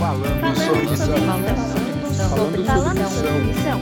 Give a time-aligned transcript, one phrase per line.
[0.00, 1.14] Falando sobre missão.
[2.26, 3.80] Falando sobre missão.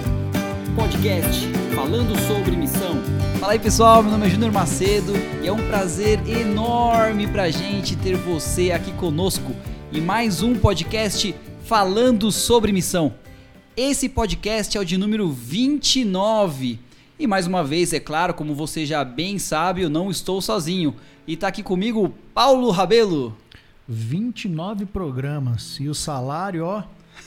[0.74, 2.96] Podcast falando sobre missão.
[3.38, 7.94] Fala aí pessoal, meu nome é Júnior Macedo e é um prazer enorme pra gente
[7.94, 9.54] ter você aqui conosco
[9.92, 13.14] em mais um podcast falando sobre missão.
[13.76, 16.80] Esse podcast é o de número 29.
[17.16, 20.96] E mais uma vez, é claro, como você já bem sabe, eu não estou sozinho.
[21.28, 23.36] E tá aqui comigo Paulo Rabelo.
[23.88, 26.82] 29 programas e o salário, ó,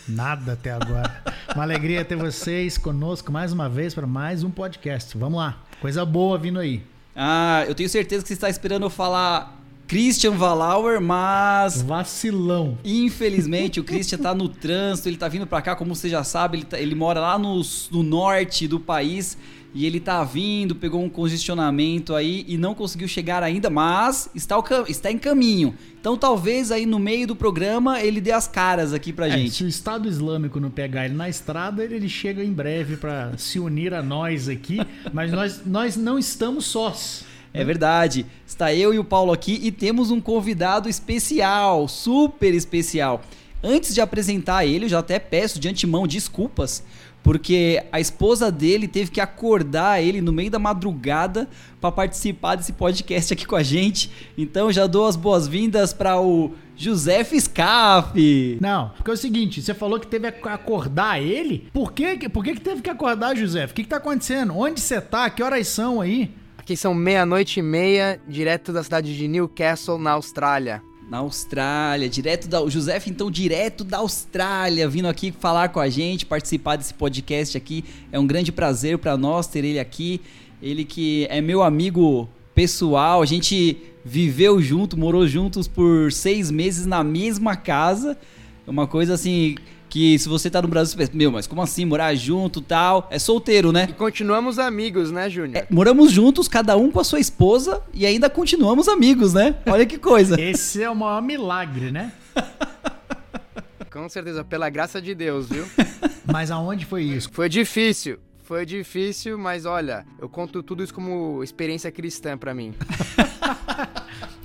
[0.08, 1.24] nada até agora.
[1.56, 5.18] Uma alegria ter vocês conosco mais uma vez para mais um podcast.
[5.18, 6.84] Vamos lá, coisa boa vindo aí.
[7.16, 12.78] Ah, eu tenho certeza que você está esperando eu falar Christian Valauer, mas Vacilão.
[12.86, 16.60] infelizmente o Christian tá no trânsito, ele tá vindo para cá, como você já sabe,
[16.60, 17.60] ele, tá- ele mora lá no,
[17.92, 19.36] no norte do país
[19.74, 24.62] e ele tá vindo, pegou um congestionamento aí e não conseguiu chegar ainda, mas está,
[24.62, 25.74] cam- está em caminho.
[26.00, 29.52] Então talvez aí no meio do programa ele dê as caras aqui pra É, gente.
[29.52, 33.60] se o Estado Islâmico não pegar ele na estrada, ele chega em breve para se
[33.60, 34.80] unir a nós aqui,
[35.14, 37.24] mas nós, nós não estamos sós.
[37.54, 38.26] É verdade.
[38.48, 43.22] Está eu e o Paulo aqui e temos um convidado especial, super especial.
[43.64, 46.84] Antes de apresentar ele, eu já até peço de antemão desculpas,
[47.24, 51.48] porque a esposa dele teve que acordar ele no meio da madrugada
[51.80, 54.10] para participar desse podcast aqui com a gente.
[54.38, 58.58] Então eu já dou as boas-vindas para o José Fiscaf.
[58.60, 61.68] Não, porque é o seguinte, você falou que teve que acordar ele?
[61.72, 63.66] Por que, que- por que, que teve que acordar, José?
[63.66, 64.58] O que, que tá acontecendo?
[64.58, 65.30] Onde você tá?
[65.30, 66.32] Que horas são aí?
[66.58, 70.82] Aqui são meia-noite e meia, direto da cidade de Newcastle, na Austrália.
[71.12, 72.62] Na Austrália, direto da.
[72.62, 77.58] O José, então, direto da Austrália, vindo aqui falar com a gente, participar desse podcast
[77.58, 77.84] aqui.
[78.14, 80.22] É um grande prazer para nós ter ele aqui.
[80.62, 86.86] Ele que é meu amigo pessoal, a gente viveu junto, morou juntos por seis meses
[86.86, 88.18] na mesma casa.
[88.66, 89.58] É uma coisa assim
[89.92, 93.10] que se você tá no Brasil, você pensa, meu, mas como assim morar junto tal?
[93.12, 93.88] É solteiro, né?
[93.90, 95.58] E continuamos amigos, né, Júnior?
[95.58, 99.54] É, moramos juntos, cada um com a sua esposa, e ainda continuamos amigos, né?
[99.66, 100.40] Olha que coisa.
[100.42, 102.14] Esse é o maior milagre, né?
[103.92, 105.66] Com certeza, pela graça de Deus, viu?
[106.26, 107.30] Mas aonde foi isso?
[107.34, 108.18] Foi difícil.
[108.44, 112.74] Foi difícil, mas olha, eu conto tudo isso como experiência cristã pra mim.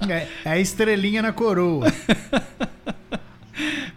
[0.08, 1.86] É, é a estrelinha na coroa.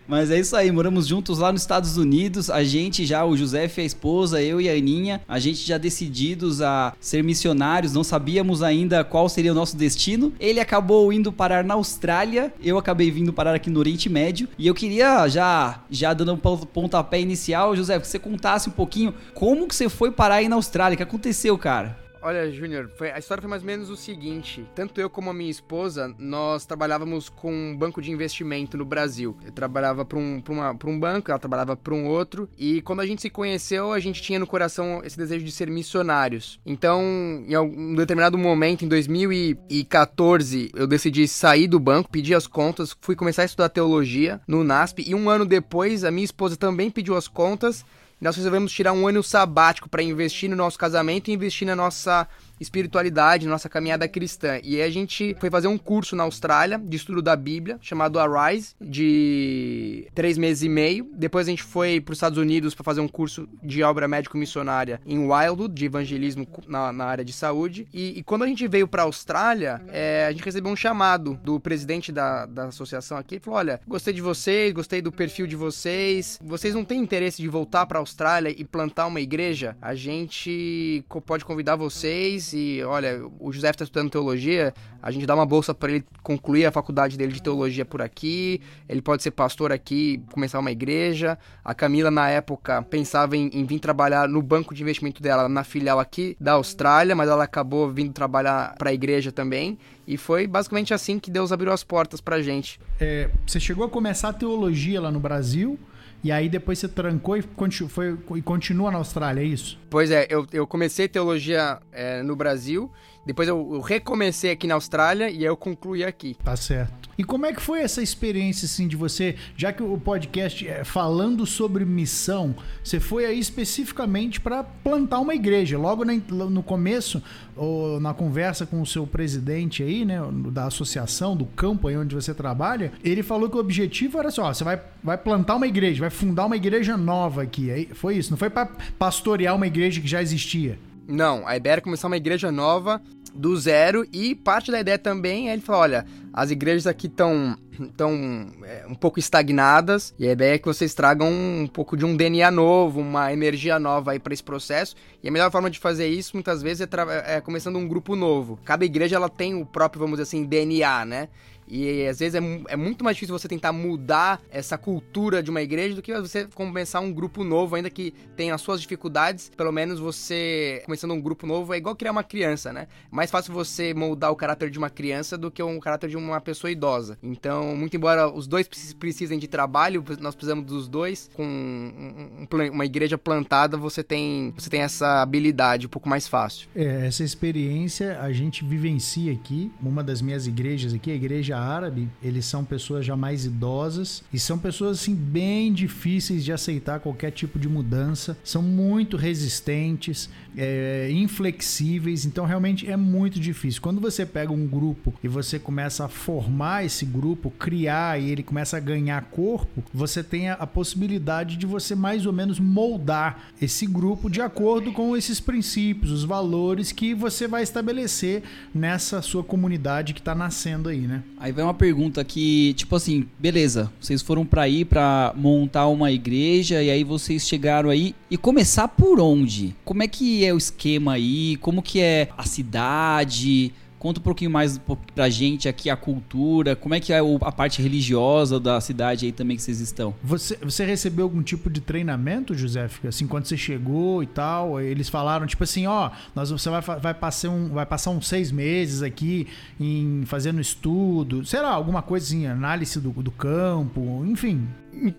[0.09, 2.49] Mas é isso aí, moramos juntos lá nos Estados Unidos.
[2.49, 5.77] A gente já, o José e a esposa, eu e a Aninha, a gente já
[5.77, 10.33] decididos a ser missionários, não sabíamos ainda qual seria o nosso destino.
[10.39, 14.49] Ele acabou indo parar na Austrália, eu acabei vindo parar aqui no Oriente Médio.
[14.57, 18.71] E eu queria já, já dando um pon- pontapé inicial, José, que você contasse um
[18.71, 22.08] pouquinho como que você foi parar aí na Austrália, o que aconteceu, cara?
[22.21, 25.49] Olha, Júnior, a história foi mais ou menos o seguinte: tanto eu como a minha
[25.49, 29.37] esposa, nós trabalhávamos com um banco de investimento no Brasil.
[29.45, 30.43] Eu trabalhava para um,
[30.85, 34.21] um banco, ela trabalhava para um outro, e quando a gente se conheceu, a gente
[34.21, 36.59] tinha no coração esse desejo de ser missionários.
[36.65, 37.01] Então,
[37.47, 43.15] em algum determinado momento, em 2014, eu decidi sair do banco, pedir as contas, fui
[43.15, 47.15] começar a estudar teologia no NASP, e um ano depois, a minha esposa também pediu
[47.15, 47.85] as contas.
[48.19, 52.27] Nós resolvemos tirar um ano sabático para investir no nosso casamento e investir na nossa
[52.59, 54.59] espiritualidade, nossa caminhada cristã.
[54.63, 58.75] E a gente foi fazer um curso na Austrália de estudo da Bíblia, chamado Arise,
[58.81, 61.09] de três meses e meio.
[61.13, 65.01] Depois a gente foi para os Estados Unidos para fazer um curso de obra médico-missionária
[65.05, 67.87] em Wildwood, de evangelismo na, na área de saúde.
[67.93, 71.39] E, e quando a gente veio para a Austrália, é, a gente recebeu um chamado
[71.43, 73.35] do presidente da, da associação aqui.
[73.35, 76.39] Ele falou: Olha, gostei de vocês, gostei do perfil de vocês.
[76.43, 79.77] Vocês não têm interesse de voltar para a Austrália e plantar uma igreja?
[79.81, 85.33] A gente pode convidar vocês e, olha, o José está estudando teologia, a gente dá
[85.33, 88.61] uma bolsa para ele concluir a faculdade dele de teologia por aqui.
[88.87, 91.37] Ele pode ser pastor aqui, começar uma igreja.
[91.63, 95.63] A Camila, na época, pensava em, em vir trabalhar no banco de investimento dela, na
[95.63, 99.77] filial aqui da Austrália, mas ela acabou vindo trabalhar para a igreja também.
[100.05, 102.79] E foi basicamente assim que Deus abriu as portas pra gente.
[102.99, 105.79] É, você chegou a começar a teologia lá no Brasil,
[106.23, 107.41] e aí depois você trancou e,
[107.87, 109.79] foi- e continua na Austrália, é isso?
[109.89, 112.91] Pois é, eu, eu comecei teologia é, no Brasil,
[113.25, 116.35] depois eu, eu recomecei aqui na Austrália e aí eu concluí aqui.
[116.43, 117.09] Tá certo.
[117.17, 120.85] E como é que foi essa experiência, assim, de você, já que o podcast é
[120.85, 125.77] falando sobre missão, você foi aí especificamente para plantar uma igreja.
[125.77, 127.21] Logo no começo,
[127.57, 130.17] ou na conversa com o seu presidente aí, né,
[130.49, 134.39] da associação, do campo aí onde você trabalha, ele falou que o objetivo era assim,
[134.39, 137.69] ó, você vai, vai plantar uma igreja, vai fundar uma igreja nova aqui.
[137.69, 138.65] Aí, foi isso, não foi para
[138.97, 140.79] pastorear uma igreja que já existia.
[141.09, 143.01] Não, a ideia era começar uma igreja nova
[143.33, 147.57] do zero e parte da ideia também é ele falar, olha, as igrejas aqui estão
[147.79, 152.05] estão é, um pouco estagnadas e a ideia é que vocês tragam um pouco de
[152.05, 154.95] um DNA novo, uma energia nova aí para esse processo.
[155.23, 158.59] E a melhor forma de fazer isso muitas vezes é, é começando um grupo novo.
[158.63, 161.29] Cada igreja ela tem o próprio, vamos dizer assim, DNA, né?
[161.69, 165.61] E às vezes é, é, muito mais difícil você tentar mudar essa cultura de uma
[165.61, 169.51] igreja do que você começar um grupo novo, ainda que tenha as suas dificuldades.
[169.55, 172.87] Pelo menos você, começando um grupo novo, é igual criar uma criança, né?
[173.11, 176.41] Mais fácil você moldar o caráter de uma criança do que o caráter de uma
[176.41, 177.17] pessoa idosa.
[177.21, 178.67] Então, muito embora os dois
[178.97, 181.29] precisem de trabalho, nós precisamos dos dois.
[181.33, 186.27] Com um, um, uma igreja plantada, você tem, você tem essa habilidade um pouco mais
[186.27, 186.67] fácil.
[186.75, 189.71] É, essa experiência a gente vivencia aqui.
[189.81, 194.39] Uma das minhas igrejas aqui, a igreja árabe, eles são pessoas já mais idosas e
[194.39, 201.09] são pessoas assim bem difíceis de aceitar qualquer tipo de mudança, são muito resistentes, é,
[201.11, 203.81] inflexíveis, então realmente é muito difícil.
[203.81, 208.43] Quando você pega um grupo e você começa a formar esse grupo, criar e ele
[208.43, 213.49] começa a ganhar corpo, você tem a, a possibilidade de você mais ou menos moldar
[213.61, 219.43] esse grupo de acordo com esses princípios, os valores que você vai estabelecer nessa sua
[219.43, 221.23] comunidade que está nascendo aí, né?
[221.49, 226.11] Aí vem uma pergunta que, tipo assim, beleza, vocês foram para ir para montar uma
[226.11, 229.75] igreja e aí vocês chegaram aí e começar por onde?
[229.83, 231.57] Como é que é o esquema aí?
[231.59, 233.73] Como que é a cidade?
[233.99, 234.79] Conta um pouquinho mais
[235.13, 239.31] pra gente aqui a cultura, como é que é a parte religiosa da cidade aí
[239.33, 240.15] também que vocês estão.
[240.23, 242.89] Você, você recebeu algum tipo de treinamento, José?
[243.05, 247.13] Assim, quando você chegou e tal, eles falaram tipo assim, ó, nós, você vai, vai,
[247.13, 249.47] passar um, vai passar uns seis meses aqui
[249.77, 254.65] em fazendo estudo, será alguma coisa assim, análise do, do campo, enfim.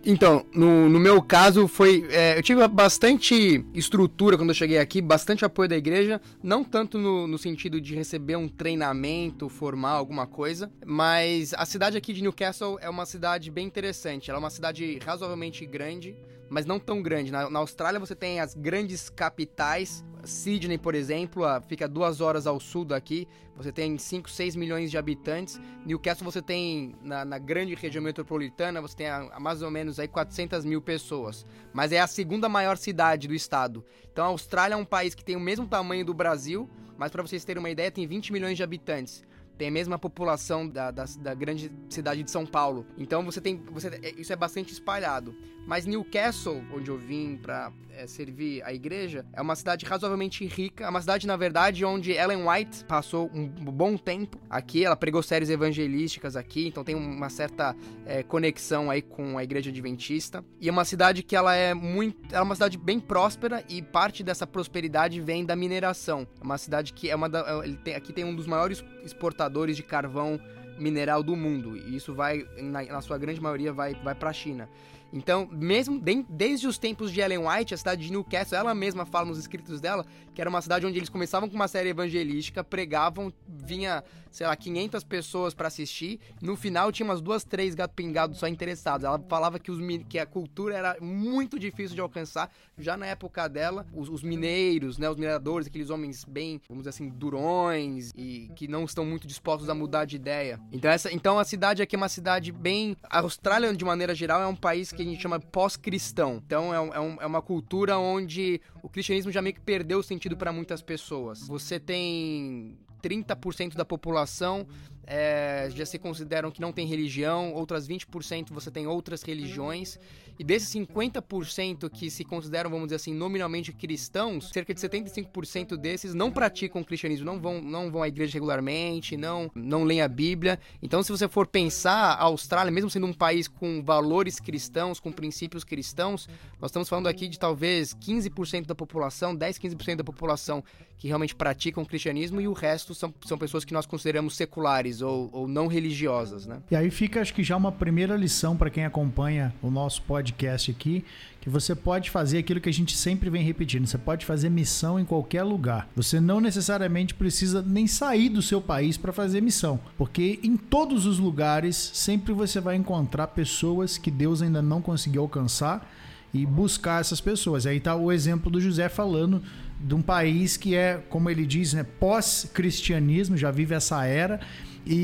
[0.05, 2.07] Então, no, no meu caso, foi.
[2.11, 6.99] É, eu tive bastante estrutura quando eu cheguei aqui, bastante apoio da igreja, não tanto
[6.99, 12.23] no, no sentido de receber um treinamento formal, alguma coisa, mas a cidade aqui de
[12.23, 14.31] Newcastle é uma cidade bem interessante.
[14.31, 16.17] Ela é uma cidade razoavelmente grande,
[16.50, 17.31] mas não tão grande.
[17.31, 20.05] Na, na Austrália você tem as grandes capitais.
[20.25, 23.26] Sydney, por exemplo, fica duas horas ao sul daqui.
[23.56, 25.61] Você tem 5, 6 milhões de habitantes.
[25.87, 30.00] Newcastle você tem, na, na grande região metropolitana, você tem a, a mais ou menos
[30.00, 31.47] aí 400 mil pessoas.
[31.73, 33.85] Mas é a segunda maior cidade do estado.
[34.12, 36.69] Então a Austrália é um país que tem o mesmo tamanho do Brasil,
[36.99, 39.25] mas para vocês terem uma ideia, tem 20 milhões de habitantes
[39.61, 42.87] tem a mesma população da, da, da, grande cidade de São Paulo.
[42.97, 43.62] Então você tem.
[43.73, 45.37] Você, é, isso é bastante espalhado.
[45.67, 50.85] Mas Newcastle, onde eu vim para é, servir a igreja, é uma cidade razoavelmente rica.
[50.85, 54.83] É uma cidade, na verdade, onde Ellen White passou um bom tempo aqui.
[54.83, 57.77] Ela pregou séries evangelísticas aqui, então tem uma certa
[58.07, 60.43] é, conexão aí com a igreja adventista.
[60.59, 62.17] E é uma cidade que ela é muito.
[62.31, 66.27] Ela é uma cidade bem próspera e parte dessa prosperidade vem da mineração.
[66.41, 67.62] É uma cidade que é uma da.
[67.62, 70.41] Ele tem, aqui tem um dos maiores exportadores de carvão
[70.79, 71.76] mineral do mundo.
[71.76, 74.69] E isso vai, na, na sua grande maioria, vai, vai para a China.
[75.12, 79.05] Então, mesmo de, desde os tempos de Ellen White, a cidade de Newcastle, ela mesma
[79.05, 80.05] fala nos escritos dela
[80.35, 84.57] que era uma cidade onde eles começavam com uma série evangelística, pregavam, vinha, sei lá,
[84.57, 89.05] 500 pessoas para assistir, no final tinha umas duas, três gato pingados só interessados.
[89.05, 89.79] Ela falava que, os,
[90.09, 94.99] que a cultura era muito difícil de alcançar, já na época dela, os, os mineiros,
[94.99, 99.27] né, os mineradores, aqueles homens bem, vamos dizer assim, durões e que não estão muito
[99.27, 100.61] dispostos a mudar de ideia.
[100.73, 102.97] Então, essa, então a cidade aqui é uma cidade bem...
[103.03, 106.42] A Austrália, de maneira geral, é um país que que a gente chama pós-cristão.
[106.45, 110.37] Então é, um, é, uma cultura onde o cristianismo já meio que perdeu o sentido
[110.37, 111.47] para muitas pessoas.
[111.49, 114.66] Você tem 30% da população
[115.07, 119.99] é, já se consideram que não tem religião, outras 20% você tem outras religiões,
[120.40, 126.14] e desses 50% que se consideram, vamos dizer assim, nominalmente cristãos, cerca de 75% desses
[126.14, 130.09] não praticam o cristianismo, não vão, não vão à igreja regularmente, não, não leem a
[130.09, 130.59] Bíblia.
[130.83, 135.12] Então, se você for pensar, a Austrália, mesmo sendo um país com valores cristãos, com
[135.12, 136.26] princípios cristãos,
[136.59, 140.64] nós estamos falando aqui de talvez 15% da população, 10, 15% da população
[140.97, 144.89] que realmente praticam o cristianismo e o resto são, são pessoas que nós consideramos seculares
[145.00, 146.59] ou, ou não religiosas, né?
[146.70, 150.70] E aí fica, acho que já uma primeira lição para quem acompanha o nosso podcast
[150.70, 151.04] aqui,
[151.40, 153.87] que você pode fazer aquilo que a gente sempre vem repetindo.
[153.87, 155.88] Você pode fazer missão em qualquer lugar.
[155.94, 161.06] Você não necessariamente precisa nem sair do seu país para fazer missão, porque em todos
[161.06, 165.88] os lugares sempre você vai encontrar pessoas que Deus ainda não conseguiu alcançar
[166.32, 167.66] e buscar essas pessoas.
[167.66, 169.42] Aí está o exemplo do José falando
[169.80, 174.40] de um país que é, como ele diz, né, pós-cristianismo, já vive essa era.
[174.87, 174.95] E,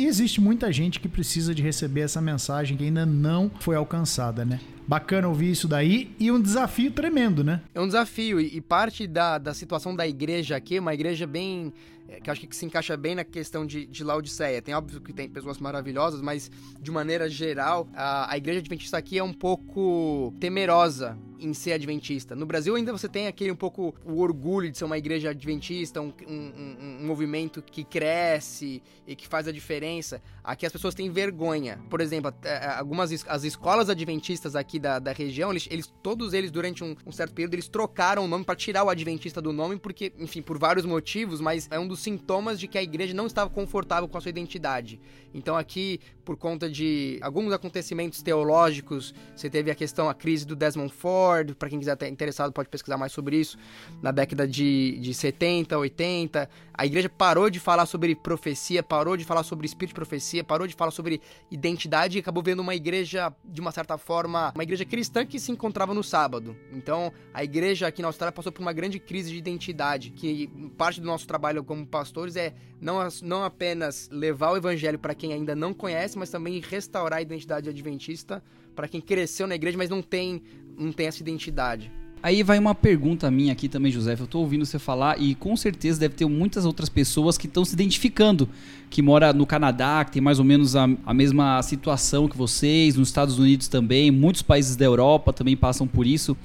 [0.00, 4.44] e, existe muita gente que precisa de receber essa mensagem que ainda não foi alcançada,
[4.44, 4.60] né?
[4.88, 7.60] Bacana ouvir isso daí e um desafio tremendo, né?
[7.74, 11.72] É um desafio e parte da, da situação da igreja aqui, uma igreja bem
[12.08, 14.62] é, que acho que se encaixa bem na questão de, de Laodiceia.
[14.62, 19.18] Tem óbvio que tem pessoas maravilhosas, mas de maneira geral, a, a igreja adventista aqui
[19.18, 22.34] é um pouco temerosa em ser adventista.
[22.34, 26.00] No Brasil ainda você tem aquele um pouco o orgulho de ser uma igreja adventista,
[26.00, 30.22] um, um, um, um, movimento que cresce e que faz a diferença.
[30.42, 31.78] Aqui as pessoas têm vergonha.
[31.90, 32.32] Por exemplo,
[32.76, 37.34] algumas as escolas adventistas aqui da, da região, eles, eles todos eles durante um, certo
[37.34, 40.84] período eles trocaram o nome para tirar o adventista do nome porque, enfim, por vários
[40.84, 44.20] motivos, mas é um dos sintomas de que a igreja não estava confortável com a
[44.20, 45.00] sua identidade.
[45.32, 50.56] Então aqui, por conta de alguns acontecimentos teológicos, você teve a questão, a crise do
[50.56, 53.58] Desmond Ford, para quem quiser estar interessado pode pesquisar mais sobre isso,
[54.02, 56.48] na década de, de 70, 80.
[56.72, 60.66] A igreja parou de falar sobre profecia, parou de falar sobre espírito de profecia, parou
[60.66, 64.84] de falar sobre identidade e acabou vendo uma igreja, de uma certa forma, uma igreja
[64.84, 66.56] cristã que se encontrava no sábado.
[66.72, 71.00] Então, a igreja aqui na Austrália passou por uma grande crise de identidade, que parte
[71.00, 75.54] do nosso trabalho como pastores é não, não apenas levar o evangelho para quem ainda
[75.54, 78.42] não conhece, mas também restaurar a identidade adventista
[78.74, 80.42] para quem cresceu na igreja, mas não tem,
[80.76, 81.90] não tem essa identidade.
[82.22, 84.16] Aí vai uma pergunta minha aqui também, José.
[84.18, 87.64] Eu tô ouvindo você falar e com certeza deve ter muitas outras pessoas que estão
[87.64, 88.48] se identificando,
[88.90, 92.96] que mora no Canadá, que tem mais ou menos a, a, mesma situação que vocês,
[92.96, 96.36] nos Estados Unidos também, muitos países da Europa também passam por isso.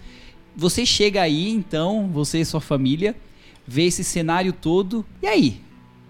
[0.55, 3.15] Você chega aí, então, você e sua família,
[3.71, 5.61] vê esse cenário todo, e aí?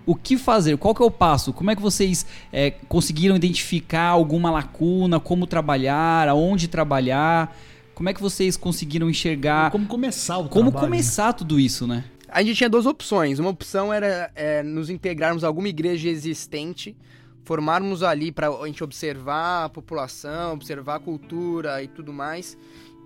[0.04, 0.76] o que fazer?
[0.78, 1.54] Qual que é o passo?
[1.54, 5.20] Como é que vocês é, conseguiram identificar alguma lacuna?
[5.20, 6.28] Como trabalhar?
[6.28, 7.56] Aonde trabalhar?
[7.94, 9.70] Como é que vocês conseguiram enxergar?
[9.70, 11.34] Como começar o Como trabalho, começar né?
[11.34, 12.04] tudo isso, né?
[12.28, 13.38] A gente tinha duas opções.
[13.38, 16.98] Uma opção era é, nos integrarmos a alguma igreja existente,
[17.44, 22.58] formarmos ali para a gente observar a população, observar a cultura e tudo mais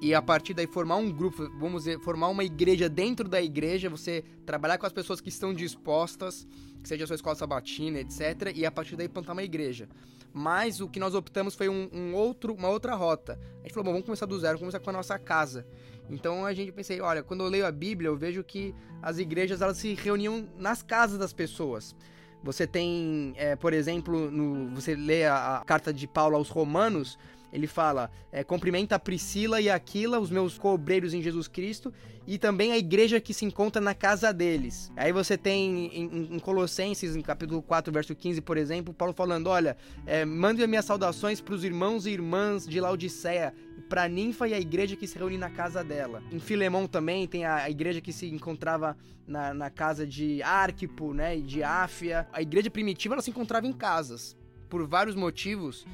[0.05, 3.89] e a partir daí formar um grupo, vamos dizer, formar uma igreja dentro da igreja,
[3.89, 6.47] você trabalhar com as pessoas que estão dispostas,
[6.83, 9.89] que seja a sua escola sabatina, etc, e a partir daí plantar uma igreja.
[10.31, 13.39] Mas o que nós optamos foi um, um outro, uma outra rota.
[13.61, 15.65] A gente falou, bom, vamos começar do zero, vamos começar com a nossa casa.
[16.07, 19.59] Então a gente pensei, olha, quando eu leio a Bíblia, eu vejo que as igrejas
[19.59, 21.95] elas se reuniam nas casas das pessoas.
[22.43, 27.17] Você tem, é, por exemplo, no, você lê a, a carta de Paulo aos Romanos,
[27.51, 31.93] ele fala: é, cumprimenta a Priscila e Aquila, os meus cobreiros em Jesus Cristo,
[32.27, 34.91] e também a igreja que se encontra na casa deles.
[34.95, 39.47] Aí você tem em, em Colossenses, em capítulo 4, verso 15, por exemplo, Paulo falando:
[39.47, 43.53] Olha, é, mande minhas saudações para os irmãos e irmãs de Laodiceia,
[43.87, 46.23] para a ninfa e a igreja que se reúne na casa dela.
[46.31, 48.97] Em Filemão também tem a, a igreja que se encontrava
[49.27, 52.27] na, na casa de Arquipo, né, e de Áfia.
[52.33, 54.35] A igreja primitiva ela se encontrava em casas
[54.69, 55.85] por vários motivos.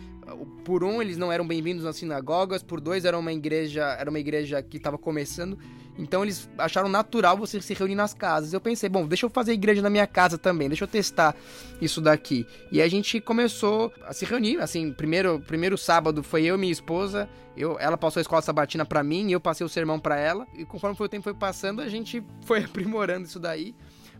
[0.64, 4.20] Por um, eles não eram bem-vindos nas sinagogas, por dois, era uma igreja, era uma
[4.20, 5.58] igreja que estava começando.
[5.98, 8.54] Então eles acharam natural você se reunir nas casas.
[8.54, 11.36] Eu pensei, bom, deixa eu fazer igreja na minha casa também, deixa eu testar
[11.82, 12.46] isso daqui.
[12.72, 16.72] E a gente começou a se reunir, assim, primeiro, primeiro sábado foi eu e minha
[16.72, 20.18] esposa, eu, ela passou a escola sabatina para mim, e eu passei o sermão para
[20.18, 20.48] ela.
[20.56, 23.76] E conforme o tempo foi passando, a gente foi aprimorando isso daí.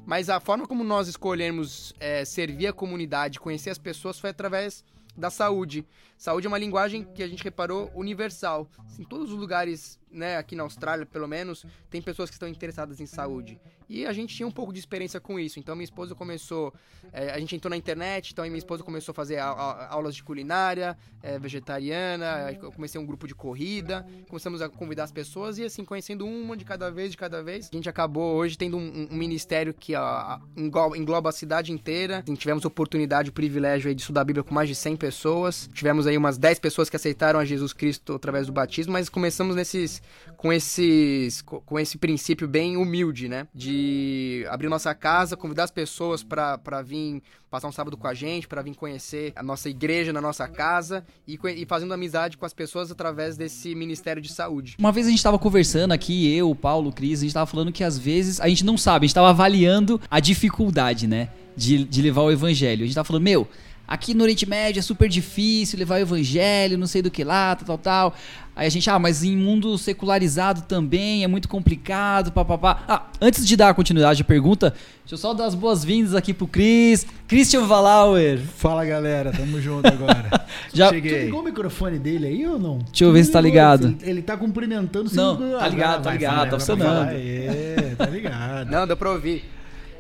[0.06, 4.84] Mas a forma como nós escolhemos é, servir a comunidade, conhecer as pessoas, foi através
[5.16, 5.86] da saúde.
[6.18, 8.68] Saúde é uma linguagem que a gente reparou universal.
[9.00, 13.00] Em todos os lugares né, aqui na Austrália, pelo menos, tem pessoas que estão interessadas
[13.00, 13.60] em saúde.
[13.92, 15.60] E a gente tinha um pouco de experiência com isso.
[15.60, 16.74] Então, minha esposa começou.
[17.12, 20.16] É, a gente entrou na internet, então minha esposa começou a fazer a, a, aulas
[20.16, 22.58] de culinária, é, vegetariana.
[22.62, 24.08] Eu comecei um grupo de corrida.
[24.30, 27.70] Começamos a convidar as pessoas e, assim, conhecendo uma de cada vez, de cada vez.
[27.70, 32.20] A gente acabou hoje tendo um, um ministério que ó, engloba, a cidade inteira.
[32.20, 35.70] Assim, tivemos oportunidade, o privilégio aí de estudar a Bíblia com mais de 100 pessoas.
[35.74, 39.54] Tivemos aí umas 10 pessoas que aceitaram a Jesus Cristo através do batismo, mas começamos
[39.54, 40.01] nesses
[40.38, 43.48] com esses com esse princípio bem humilde, né?
[43.54, 48.48] De abrir nossa casa, convidar as pessoas para vir passar um sábado com a gente,
[48.48, 52.54] para vir conhecer a nossa igreja na nossa casa e, e, fazendo amizade com as
[52.54, 54.78] pessoas através desse Ministério de Saúde.
[54.80, 57.84] Uma vez a gente estava conversando aqui, eu, Paulo, Cris, a gente estava falando que
[57.84, 61.30] às vezes a gente não sabe, a gente estava avaliando a dificuldade, né?
[61.54, 62.84] De, de levar o evangelho.
[62.84, 63.46] A gente estava falando, meu,
[63.92, 67.58] aqui no Oriente Médio é super difícil levar o evangelho, não sei do que lá,
[67.58, 68.16] tal, tal, tal.
[68.56, 72.86] Aí a gente, ah, mas em mundo secularizado também é muito complicado, papapá.
[72.88, 76.48] Ah, antes de dar continuidade à pergunta, deixa eu só dar as boas-vindas aqui pro
[76.48, 77.06] Cris.
[77.28, 78.40] Christian Valauer.
[78.40, 80.46] Fala galera, tamo junto agora.
[80.74, 81.20] Já Cheguei.
[81.20, 82.78] Tu ligou o microfone dele aí ou não?
[82.78, 83.88] Deixa eu ver se tá ligado.
[83.88, 87.10] Ele, ele tá cumprimentando Não, tá ligado, tá ligado, tá funcionando.
[87.12, 88.72] É, tá ligado.
[88.72, 89.44] Não, deu pra ouvir.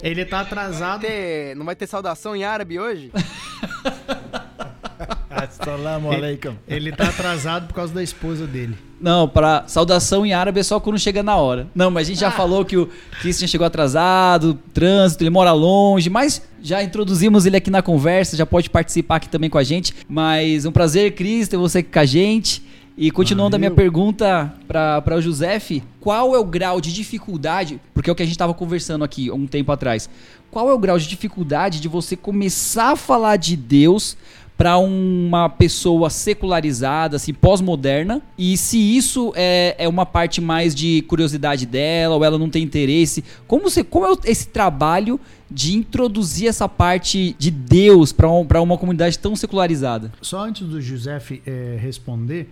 [0.02, 1.02] Ele tá atrasado.
[1.04, 3.12] Não vai ter, não vai ter saudação em árabe hoje?
[5.64, 6.56] Salam aleikum.
[6.68, 8.76] Ele tá atrasado por causa da esposa dele.
[9.00, 11.68] Não, para saudação em árabe é só quando chega na hora.
[11.74, 12.32] Não, mas a gente já ah.
[12.32, 12.90] falou que o
[13.20, 18.46] Christian chegou atrasado, trânsito, ele mora longe, mas já introduzimos ele aqui na conversa, já
[18.46, 19.94] pode participar aqui também com a gente.
[20.08, 22.64] Mas um prazer, Cris, ter você aqui com a gente.
[22.98, 23.68] E continuando Valeu.
[23.68, 28.16] a minha pergunta para o Josef, qual é o grau de dificuldade, porque é o
[28.16, 30.10] que a gente estava conversando aqui um tempo atrás,
[30.50, 34.18] qual é o grau de dificuldade de você começar a falar de Deus
[34.62, 41.02] para uma pessoa secularizada, assim, pós-moderna, e se isso é, é uma parte mais de
[41.08, 45.20] curiosidade dela, ou ela não tem interesse, como, você, como é esse trabalho
[45.50, 50.12] de introduzir essa parte de Deus para um, uma comunidade tão secularizada?
[50.22, 52.48] Só antes do José é, responder,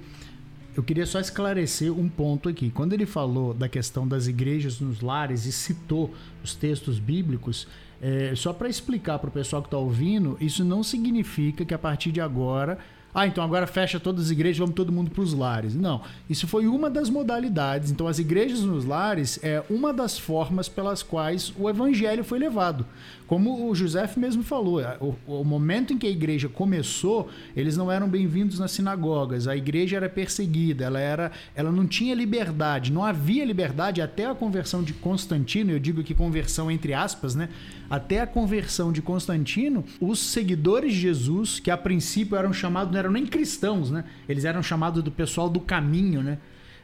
[0.79, 2.69] eu queria só esclarecer um ponto aqui.
[2.69, 7.67] Quando ele falou da questão das igrejas nos lares e citou os textos bíblicos,
[8.01, 11.77] é, só para explicar para o pessoal que está ouvindo, isso não significa que a
[11.77, 12.79] partir de agora
[13.13, 15.73] ah, então agora fecha todas as igrejas, vamos todo mundo para os lares.
[15.73, 17.89] Não, isso foi uma das modalidades.
[17.91, 22.85] Então, as igrejas nos lares é uma das formas pelas quais o evangelho foi levado.
[23.25, 27.91] Como o José mesmo falou, o, o, momento em que a igreja começou, eles não
[27.91, 29.47] eram bem-vindos nas sinagogas.
[29.47, 34.33] A igreja era perseguida, ela era, ela não tinha liberdade, não havia liberdade até a
[34.33, 35.71] conversão de Constantino.
[35.71, 37.49] Eu digo que conversão entre aspas, né?
[37.89, 42.99] Até a conversão de Constantino, os seguidores de Jesus, que a princípio eram chamados, não
[42.99, 44.03] eram nem cristãos, né?
[44.27, 46.37] Eles eram chamados do pessoal do caminho, né?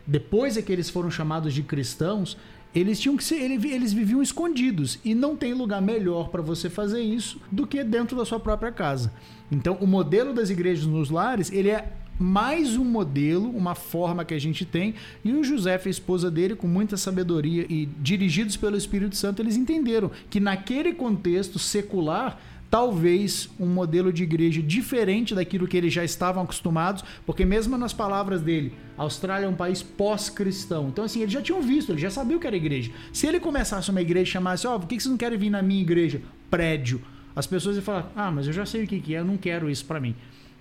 [0.08, 2.38] Depois é que eles foram chamados de cristãos,
[2.74, 7.02] eles tinham que ser, eles viviam escondidos e não tem lugar melhor para você fazer
[7.02, 9.14] isso do que dentro da sua própria casa.
[9.52, 14.34] Então, o modelo das igrejas nos lares, ele é mais um modelo, uma forma que
[14.34, 14.96] a gente tem.
[15.24, 19.42] E o José e a esposa dele, com muita sabedoria e dirigidos pelo Espírito Santo,
[19.42, 25.94] eles entenderam que naquele contexto secular talvez um modelo de igreja diferente daquilo que eles
[25.94, 30.90] já estavam acostumados, porque mesmo nas palavras dele, a Austrália é um país pós-cristão.
[30.90, 32.92] Então, assim, eles já tinham visto, eles já sabiam o que era igreja.
[33.14, 35.50] Se ele começasse uma igreja e chamasse, ó, oh, por que vocês não querem vir
[35.50, 36.22] na minha igreja?
[36.50, 37.02] Prédio.
[37.36, 39.70] As pessoas iam falar, ah, mas eu já sei o que é, eu não quero
[39.70, 40.16] isso para mim.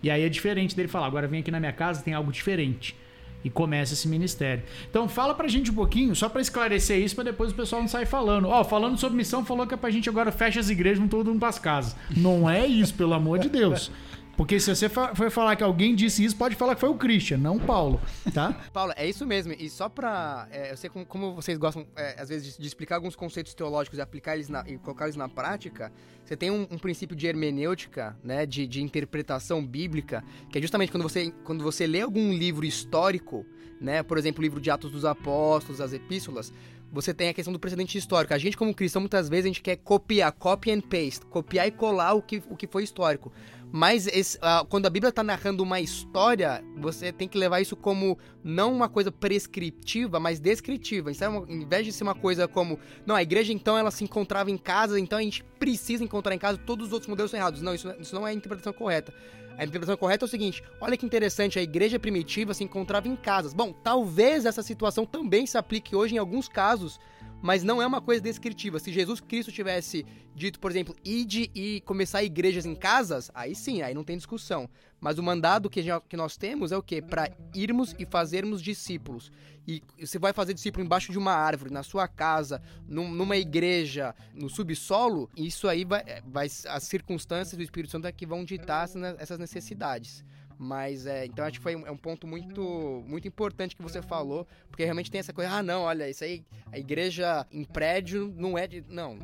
[0.04, 2.94] E aí é diferente dele falar, agora vem aqui na minha casa, tem algo diferente
[3.42, 4.62] e começa esse ministério.
[4.90, 7.88] Então fala pra gente um pouquinho, só para esclarecer isso, para depois o pessoal não
[7.88, 8.46] sair falando.
[8.46, 11.08] Ó, oh, falando sobre missão, falou que é pra gente agora fecha as igrejas, não
[11.08, 11.96] todo mundo pras casas.
[12.14, 13.90] Não é isso, pelo amor de Deus.
[14.36, 17.38] Porque se você for falar que alguém disse isso, pode falar que foi o Christian,
[17.38, 18.00] não o Paulo,
[18.32, 18.52] tá?
[18.72, 19.52] Paulo, é isso mesmo.
[19.52, 20.48] E só pra.
[20.50, 23.54] É, eu sei como, como vocês gostam, é, às vezes, de, de, explicar alguns conceitos
[23.54, 25.92] teológicos e aplicar eles na, e colocar eles na prática.
[26.24, 28.44] Você tem um, um princípio de hermenêutica, né?
[28.44, 33.46] De, de, interpretação bíblica, que é justamente quando você, quando você lê algum livro histórico,
[33.80, 34.02] né?
[34.02, 36.52] Por exemplo, o livro de Atos dos Apóstolos, as epístolas,
[36.94, 38.32] você tem a questão do precedente histórico.
[38.32, 41.72] A gente, como cristão, muitas vezes a gente quer copiar, copy and paste, copiar e
[41.72, 43.32] colar o que, o que foi histórico.
[43.72, 47.74] Mas esse, uh, quando a Bíblia está narrando uma história, você tem que levar isso
[47.74, 51.10] como não uma coisa prescritiva, mas descritiva.
[51.10, 54.50] Então, em vez de ser uma coisa como, não, a igreja então ela se encontrava
[54.50, 57.62] em casa, então a gente precisa encontrar em casa, todos os outros modelos são errados.
[57.62, 59.12] Não, isso, isso não é a interpretação correta.
[59.56, 63.16] A interpretação correta é o seguinte: olha que interessante, a igreja primitiva se encontrava em
[63.16, 63.54] casas.
[63.54, 66.98] Bom, talvez essa situação também se aplique hoje em alguns casos
[67.44, 68.78] mas não é uma coisa descritiva.
[68.78, 73.82] Se Jesus Cristo tivesse dito, por exemplo, ide e começar igrejas em casas, aí sim,
[73.82, 74.66] aí não tem discussão.
[74.98, 77.02] Mas o mandado que, que nós temos é o quê?
[77.02, 79.30] Para irmos e fazermos discípulos.
[79.68, 84.14] E você vai fazer discípulo embaixo de uma árvore, na sua casa, num, numa igreja,
[84.34, 86.46] no subsolo, isso aí vai, vai.
[86.46, 90.24] As circunstâncias do Espírito Santo é que vão ditar essas necessidades.
[90.58, 94.00] Mas é, então acho que foi um, é um ponto muito, muito importante que você
[94.00, 98.32] falou, porque realmente tem essa coisa, ah, não, olha, isso aí, a igreja em prédio
[98.36, 98.84] não é de.
[98.88, 99.18] Não,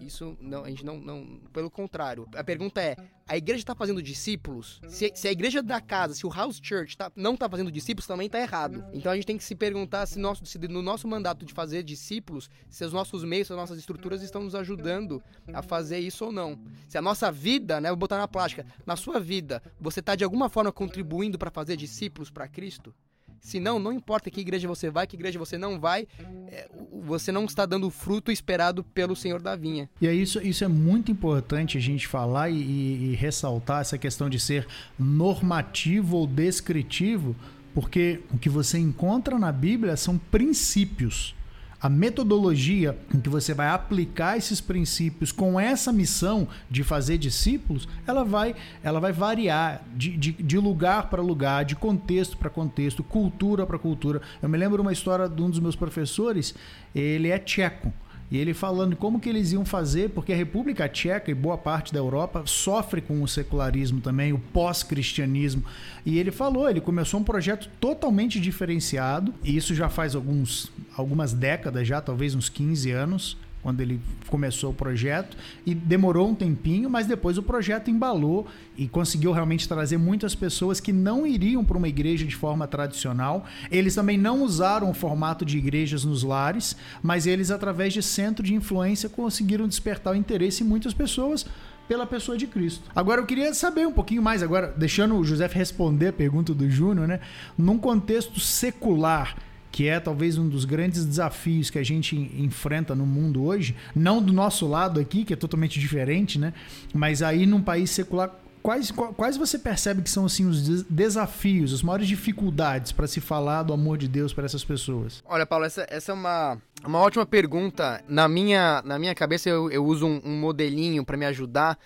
[0.00, 0.98] isso não, a gente não.
[0.98, 2.28] não pelo contrário.
[2.34, 4.80] A pergunta é: a igreja está fazendo discípulos?
[4.88, 8.06] Se, se, a igreja da casa, se o house church tá, não está fazendo discípulos,
[8.06, 8.84] também está errado.
[8.92, 11.82] Então a gente tem que se perguntar se, nosso, se no nosso mandato de fazer
[11.82, 16.26] discípulos, se os nossos meios, se as nossas estruturas estão nos ajudando a fazer isso
[16.26, 16.58] ou não.
[16.88, 20.24] Se a nossa vida, né, vou botar na plástica, na sua vida, você está de
[20.24, 22.94] alguma forma contribuindo para fazer discípulos para Cristo?
[23.42, 26.06] Se não, não importa que igreja você vai, que igreja você não vai,
[26.46, 26.68] é,
[27.02, 29.90] você não está dando o fruto esperado pelo Senhor da vinha.
[30.00, 33.98] E é isso, isso é muito importante a gente falar e, e, e ressaltar essa
[33.98, 34.64] questão de ser
[34.96, 37.34] normativo ou descritivo,
[37.74, 41.34] porque o que você encontra na Bíblia são princípios
[41.82, 47.88] a metodologia em que você vai aplicar esses princípios com essa missão de fazer discípulos,
[48.06, 53.02] ela vai, ela vai variar de, de, de lugar para lugar, de contexto para contexto,
[53.02, 54.22] cultura para cultura.
[54.40, 56.54] Eu me lembro uma história de um dos meus professores,
[56.94, 57.92] ele é tcheco.
[58.32, 61.92] E ele falando como que eles iam fazer, porque a República Tcheca e boa parte
[61.92, 65.62] da Europa sofre com o secularismo também, o pós-cristianismo.
[66.06, 71.34] E ele falou, ele começou um projeto totalmente diferenciado, e isso já faz alguns, algumas
[71.34, 76.90] décadas já, talvez uns 15 anos, quando ele começou o projeto e demorou um tempinho,
[76.90, 78.46] mas depois o projeto embalou
[78.76, 83.46] e conseguiu realmente trazer muitas pessoas que não iriam para uma igreja de forma tradicional.
[83.70, 88.44] Eles também não usaram o formato de igrejas nos lares, mas eles através de centro
[88.44, 91.46] de influência conseguiram despertar o interesse em muitas pessoas
[91.86, 92.90] pela pessoa de Cristo.
[92.94, 96.68] Agora eu queria saber um pouquinho mais agora, deixando o José responder a pergunta do
[96.70, 97.20] Júnior, né?
[97.56, 99.36] Num contexto secular,
[99.72, 104.22] que é talvez um dos grandes desafios que a gente enfrenta no mundo hoje, não
[104.22, 106.52] do nosso lado aqui, que é totalmente diferente, né?
[106.92, 108.30] Mas aí num país secular,
[108.62, 113.62] quais, quais você percebe que são assim os desafios, as maiores dificuldades para se falar
[113.62, 115.24] do amor de Deus para essas pessoas?
[115.26, 118.04] Olha, Paulo, essa, essa é uma, uma ótima pergunta.
[118.06, 121.78] Na minha, na minha cabeça eu, eu uso um, um modelinho para me ajudar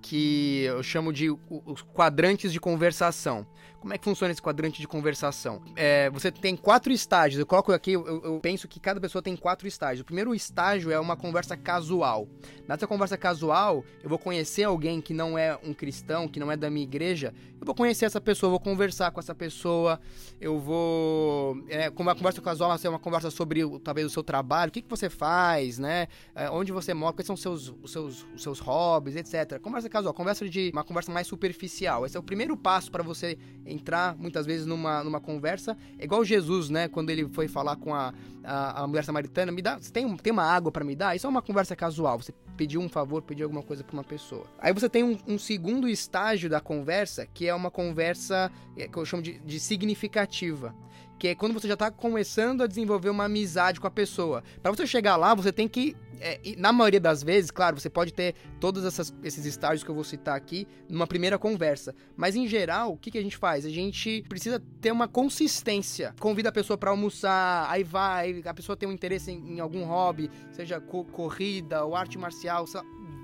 [0.00, 3.46] que eu chamo de os quadrantes de conversação.
[3.82, 5.60] Como é que funciona esse quadrante de conversação?
[5.74, 7.40] É, você tem quatro estágios.
[7.40, 10.02] Eu coloco aqui, eu, eu, penso que cada pessoa tem quatro estágios.
[10.02, 12.28] O primeiro estágio é uma conversa casual.
[12.68, 16.56] Nessa conversa casual, eu vou conhecer alguém que não é um cristão, que não é
[16.56, 17.34] da minha igreja.
[17.62, 20.00] Eu vou conhecer essa pessoa, vou conversar com essa pessoa.
[20.40, 21.62] Eu vou.
[21.68, 24.72] É, como uma conversa casual, vai ser uma conversa sobre talvez o seu trabalho, o
[24.72, 26.08] que, que você faz, né?
[26.34, 29.60] É, onde você mora, quais são os seus, os seus, os seus hobbies, etc.
[29.60, 32.04] Conversa casual, conversa de uma conversa mais superficial.
[32.04, 35.78] Esse é o primeiro passo para você entrar muitas vezes numa, numa conversa.
[36.00, 36.88] É igual Jesus, né?
[36.88, 40.32] Quando ele foi falar com a, a, a mulher samaritana, me dá, você tem, tem
[40.32, 41.14] uma água para me dar?
[41.14, 42.18] Isso é uma conversa casual.
[42.18, 44.46] Você pediu um favor, pediu alguma coisa para uma pessoa.
[44.58, 48.96] Aí você tem um, um, segundo estágio da conversa, que é uma conversa é, que
[48.96, 50.74] eu chamo de, de significativa
[51.18, 54.42] que é quando você já está começando a desenvolver uma amizade com a pessoa.
[54.60, 58.12] Para você chegar lá, você tem que é, na maioria das vezes, claro, você pode
[58.12, 61.94] ter todos essas, esses estágios que eu vou citar aqui numa primeira conversa.
[62.16, 63.66] Mas em geral, o que, que a gente faz?
[63.66, 66.14] A gente precisa ter uma consistência.
[66.20, 69.84] Convida a pessoa para almoçar, aí vai, a pessoa tem um interesse em, em algum
[69.84, 72.66] hobby, seja co corrida ou arte marcial,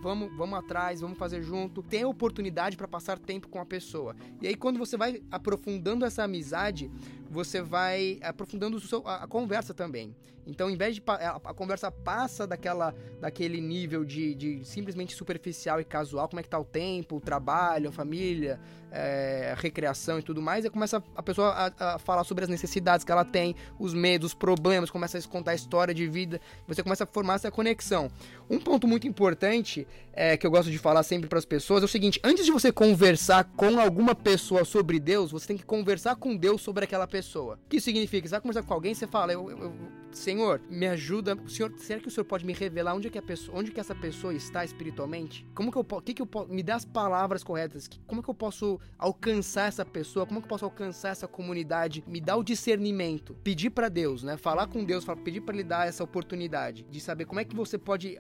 [0.03, 1.83] vamos, vamos atrás, vamos fazer junto.
[1.83, 4.15] Tem a oportunidade para passar tempo com a pessoa.
[4.41, 6.91] E aí, quando você vai aprofundando essa amizade,
[7.31, 10.15] você vai aprofundando a, a conversa também.
[10.49, 15.85] Então, em vez de a, conversa passa daquela, daquele nível de, de simplesmente superficial e
[15.85, 18.59] casual, como é que tá o tempo, o trabalho, a família,
[18.91, 22.51] é, a recreação e tudo mais, e começa a pessoa a, a, falar sobre as
[22.51, 26.41] necessidades que ela tem, os medos, os problemas, começa a contar a história de vida,
[26.67, 28.11] você começa a formar essa conexão.
[28.49, 31.85] Um ponto muito importante é, que eu gosto de falar sempre para as pessoas é
[31.85, 36.17] o seguinte: antes de você conversar com alguma pessoa sobre Deus, você tem que conversar
[36.17, 37.59] com Deus sobre aquela pessoa.
[37.67, 38.27] O que significa?
[38.27, 39.75] Você vai conversar com alguém, você fala, eu, eu,
[40.11, 41.37] Senhor, me ajuda.
[41.47, 43.81] Senhor, será que o senhor pode me revelar onde é que a pessoa, onde que
[43.81, 45.47] essa pessoa está espiritualmente?
[45.55, 47.89] Como que eu posso, que que eu posso, me dá as palavras corretas?
[48.07, 50.27] Como que eu posso alcançar essa pessoa?
[50.27, 52.03] Como que eu posso alcançar essa comunidade?
[52.07, 53.35] Me dá o discernimento.
[53.45, 54.37] Pedir para Deus, né?
[54.37, 57.79] Falar com Deus, pedir para ele dar essa oportunidade de saber como é que você
[57.79, 58.19] pode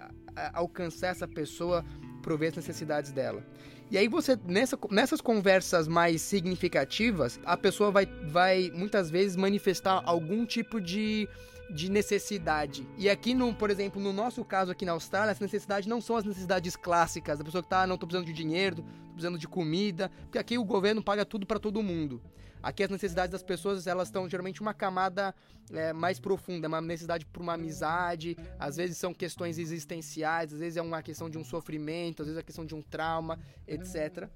[0.52, 1.84] alcançar essa pessoa,
[2.22, 3.44] prover as necessidades dela.
[3.90, 10.02] E aí você, nessa, nessas conversas mais significativas, a pessoa vai, vai muitas vezes manifestar
[10.04, 11.26] algum tipo de
[11.70, 12.86] de necessidade.
[12.96, 16.16] E aqui, no, por exemplo, no nosso caso aqui na Austrália, as necessidades não são
[16.16, 19.46] as necessidades clássicas da pessoa que tá, não tô precisando de dinheiro, tô precisando de
[19.46, 22.22] comida, porque aqui o governo paga tudo para todo mundo.
[22.62, 25.34] Aqui as necessidades das pessoas, elas estão geralmente uma camada
[25.72, 30.76] é, mais profunda, uma necessidade por uma amizade, às vezes são questões existenciais, às vezes
[30.76, 34.28] é uma questão de um sofrimento, às vezes é a questão de um trauma, etc.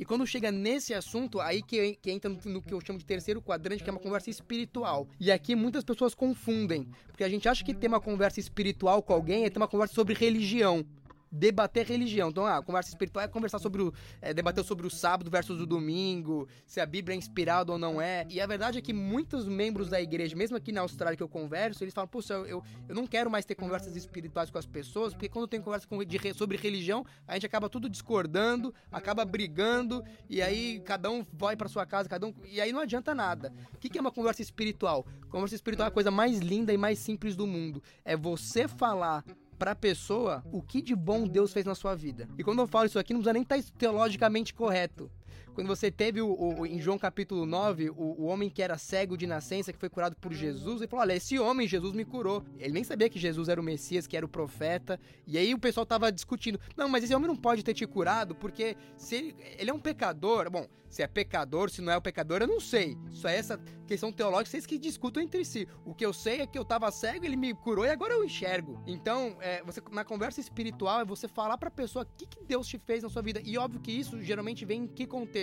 [0.00, 3.04] E quando chega nesse assunto, aí que, que entra no, no, que eu chamo de
[3.04, 5.06] terceiro quadrante, que é uma conversa espiritual.
[5.20, 9.12] E aqui muitas pessoas confundem, porque a gente acha que ter uma conversa espiritual com
[9.12, 10.86] alguém é ter uma conversa sobre religião
[11.30, 12.30] debater religião.
[12.30, 13.92] Então, ah, conversa espiritual é conversar sobre o.
[14.20, 18.00] É, debater sobre o sábado versus o domingo, se a Bíblia é inspirada ou não
[18.00, 18.26] é.
[18.28, 21.28] E a verdade é que muitos membros da igreja, mesmo aqui na Austrália que eu
[21.28, 25.12] converso, eles falam, poxa, eu, eu não quero mais ter conversas espirituais com as pessoas,
[25.12, 30.02] porque quando tem conversa com, de, sobre religião, a gente acaba tudo discordando, acaba brigando,
[30.28, 32.34] e aí cada um vai para sua casa, cada um.
[32.44, 33.52] E aí não adianta nada.
[33.74, 35.06] O que, que é uma conversa espiritual?
[35.28, 37.82] Conversa espiritual é a coisa mais linda e mais simples do mundo.
[38.04, 39.24] É você falar
[39.60, 42.26] pra pessoa o que de bom Deus fez na sua vida.
[42.38, 45.10] E quando eu falo isso aqui, não precisa nem estar tá teologicamente correto.
[45.54, 49.16] Quando você teve o, o- em João capítulo 9, o, o homem que era cego
[49.16, 52.44] de nascença, que foi curado por Jesus, ele falou: Olha, esse homem, Jesus me curou.
[52.58, 54.98] Ele nem sabia que Jesus era o Messias, que era o profeta.
[55.26, 58.34] E aí o pessoal tava discutindo: Não, mas esse homem não pode ter te curado,
[58.34, 60.50] porque se ele, ele é um pecador.
[60.50, 62.96] Bom, se é pecador, se não é o pecador, eu não sei.
[63.12, 65.66] Isso é essa questão teológica, vocês que discutam entre si.
[65.84, 68.24] O que eu sei é que eu tava cego, ele me curou e agora eu
[68.24, 68.82] enxergo.
[68.86, 72.66] Então, é, você, na conversa espiritual, é você falar pra pessoa o que, que Deus
[72.66, 73.40] te fez na sua vida.
[73.44, 75.39] E óbvio que isso geralmente vem em que contexto?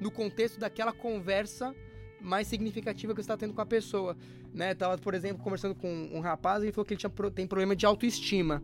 [0.00, 1.74] No contexto daquela conversa
[2.20, 4.16] mais significativa que você está tendo com a pessoa,
[4.54, 4.74] né?
[4.74, 7.74] Tava, por exemplo, conversando com um rapaz e ele falou que ele tinha, tem problema
[7.74, 8.62] de autoestima.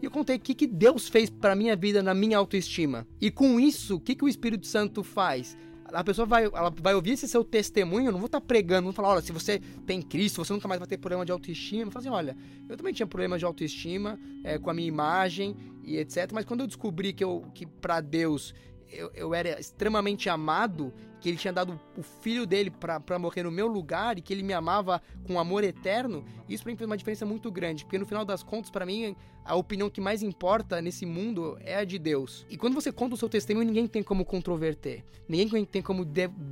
[0.00, 3.06] E eu contei o que, que Deus fez pra minha vida na minha autoestima.
[3.20, 5.56] E com isso, o que, que o Espírito Santo faz?
[5.86, 8.92] A pessoa vai, ela vai ouvir esse seu testemunho, eu não vou estar pregando, não
[8.92, 11.84] vou falar, olha, se você tem Cristo, você nunca mais vai ter problema de autoestima.
[11.84, 12.36] Eu falar assim, olha,
[12.68, 16.32] eu também tinha problema de autoestima é, com a minha imagem e etc.
[16.32, 18.54] Mas quando eu descobri que, eu, que para Deus
[18.94, 23.50] eu, eu era extremamente amado, que ele tinha dado o filho dele pra morrer no
[23.50, 26.96] meu lugar e que ele me amava com amor eterno, isso pra mim fez uma
[26.96, 30.82] diferença muito grande, porque no final das contas, pra mim, a opinião que mais importa
[30.82, 32.44] nesse mundo é a de Deus.
[32.50, 36.06] E quando você conta o seu testemunho, ninguém tem como controverter, ninguém tem como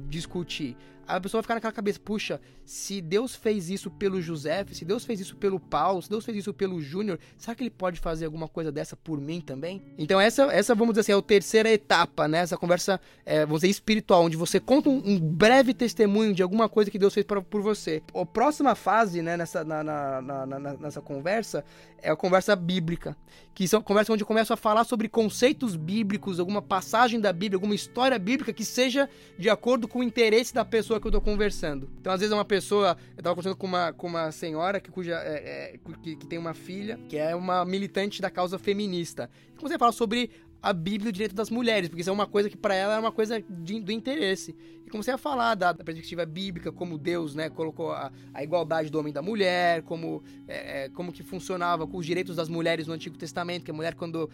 [0.09, 0.77] discutir.
[1.17, 5.05] A pessoa vai ficar naquela cabeça, puxa, se Deus fez isso pelo José, se Deus
[5.05, 8.25] fez isso pelo Paulo, se Deus fez isso pelo Júnior, será que ele pode fazer
[8.25, 9.83] alguma coisa dessa por mim também?
[9.99, 12.39] Então essa, essa vamos dizer assim, é a terceira etapa, né?
[12.39, 16.91] Essa conversa, é, dizer, espiritual, onde você conta um, um breve testemunho de alguma coisa
[16.91, 18.03] que Deus fez pra, por você.
[18.15, 21.65] A próxima fase, né, nessa, na- na- na- nessa conversa,
[22.03, 23.17] é a conversa bíblica,
[23.55, 27.57] que são conversas onde eu começo a falar sobre conceitos bíblicos, alguma passagem da Bíblia,
[27.57, 31.21] alguma história bíblica que seja de acordo com o interesse da pessoa que eu tô
[31.21, 31.89] conversando.
[32.01, 32.97] Então, às vezes, é uma pessoa.
[33.17, 36.39] Eu tava conversando com uma, com uma senhora que, cuja, é, é, que, que tem
[36.39, 39.31] uma filha, que é uma militante da causa feminista.
[39.57, 40.31] Comecei a falar sobre
[40.63, 42.95] a Bíblia e o direito das mulheres, porque isso é uma coisa que para ela
[42.95, 44.55] é uma coisa de- do interesse.
[44.87, 48.89] E comecei a falar da, da perspectiva bíblica, como Deus, né, colocou a, a igualdade
[48.89, 52.49] do homem e da mulher, como, é, é, como que funcionava com os direitos das
[52.49, 54.31] mulheres no Antigo Testamento, que a mulher quando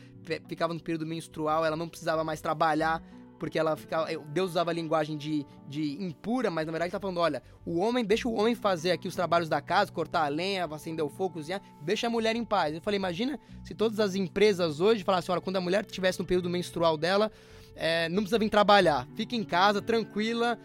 [0.46, 3.02] ficava no período menstrual, ela não precisava mais trabalhar,
[3.38, 4.06] porque ela ficava.
[4.28, 8.04] Deus usava a linguagem de, de impura, mas na verdade tá falando: olha, o homem,
[8.04, 11.34] deixa o homem fazer aqui os trabalhos da casa, cortar a lenha, acender o fogo,
[11.34, 12.74] cozinhar, deixa a mulher em paz.
[12.74, 16.24] Eu falei: imagina se todas as empresas hoje falassem: olha, quando a mulher estivesse no
[16.24, 17.30] período menstrual dela,
[17.76, 20.58] é, não precisa vir trabalhar, fica em casa, tranquila,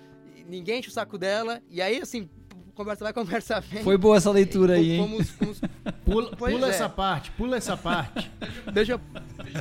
[0.48, 2.30] ninguém enche o saco dela, e aí assim.
[2.76, 3.84] Conversa vai, conversa vem.
[3.84, 4.98] Foi boa essa leitura aí, hein?
[5.08, 5.62] Fomos- fomos-
[6.04, 6.70] Pula, pula é.
[6.72, 8.32] essa parte, pula essa parte.
[8.74, 9.02] deixa, eu,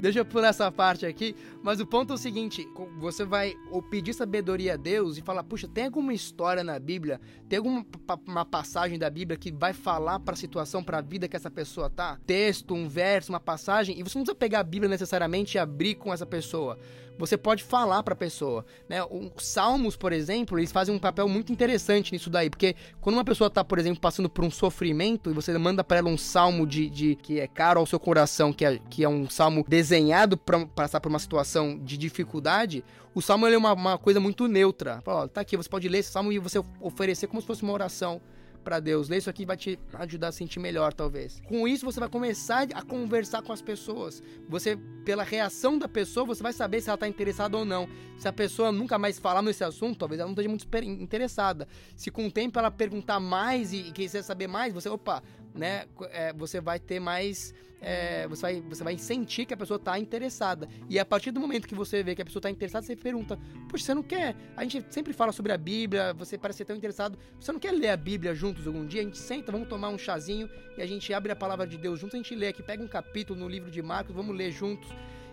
[0.01, 1.35] deixa pular essa parte aqui.
[1.63, 2.67] Mas o ponto é o seguinte:
[2.99, 3.55] você vai
[3.91, 7.21] pedir sabedoria a Deus e falar, puxa, tem alguma história na Bíblia?
[7.49, 7.85] Tem alguma
[8.27, 12.19] uma passagem da Bíblia que vai falar pra situação, pra vida que essa pessoa tá?
[12.27, 13.99] Texto, um verso, uma passagem.
[13.99, 16.79] E você não precisa pegar a Bíblia necessariamente e abrir com essa pessoa.
[17.19, 19.05] Você pode falar pra pessoa, né?
[19.05, 23.25] Os salmos, por exemplo, eles fazem um papel muito interessante nisso daí, porque quando uma
[23.25, 26.67] pessoa tá, por exemplo, passando por um sofrimento e você manda pra ela um salmo
[26.67, 30.37] de, de- que é caro ao seu coração, que é, que é um salmo desenhado
[30.37, 35.01] pra passar por uma situação de dificuldade, o salmo é uma, uma coisa muito neutra.
[35.01, 37.63] Fala, ó, tá aqui, você pode ler esse salmo e você oferecer como se fosse
[37.63, 38.21] uma oração
[38.63, 39.09] pra Deus.
[39.09, 41.41] Lê isso aqui vai te ajudar a sentir melhor, talvez.
[41.49, 44.23] Com isso, você vai começar a conversar com as pessoas.
[44.47, 47.89] Você, pela reação da pessoa, você vai saber se ela tá interessada ou não.
[48.19, 51.67] Se a pessoa nunca mais falar nesse assunto, talvez ela não esteja muito interessada.
[51.97, 55.23] Se com o tempo ela perguntar mais e, e quiser saber mais, você, opa,
[55.55, 57.55] né, é, você vai ter mais.
[57.81, 60.69] é, você, vai, você vai sentir que a pessoa tá interessada.
[60.89, 63.39] E a partir do momento que você vê que a pessoa tá interessada, você pergunta:
[63.69, 64.37] Poxa, você não quer?
[64.57, 67.19] A gente sempre fala sobre a Bíblia, você parece ser tão interessado.
[67.41, 69.01] Você não quer ler a Bíblia juntos algum dia?
[69.01, 72.01] A gente senta, vamos tomar um chazinho e a gente abre a palavra de Deus
[72.01, 74.89] juntos, a gente lê aqui, pega um capítulo no livro de Marcos, vamos ler juntos.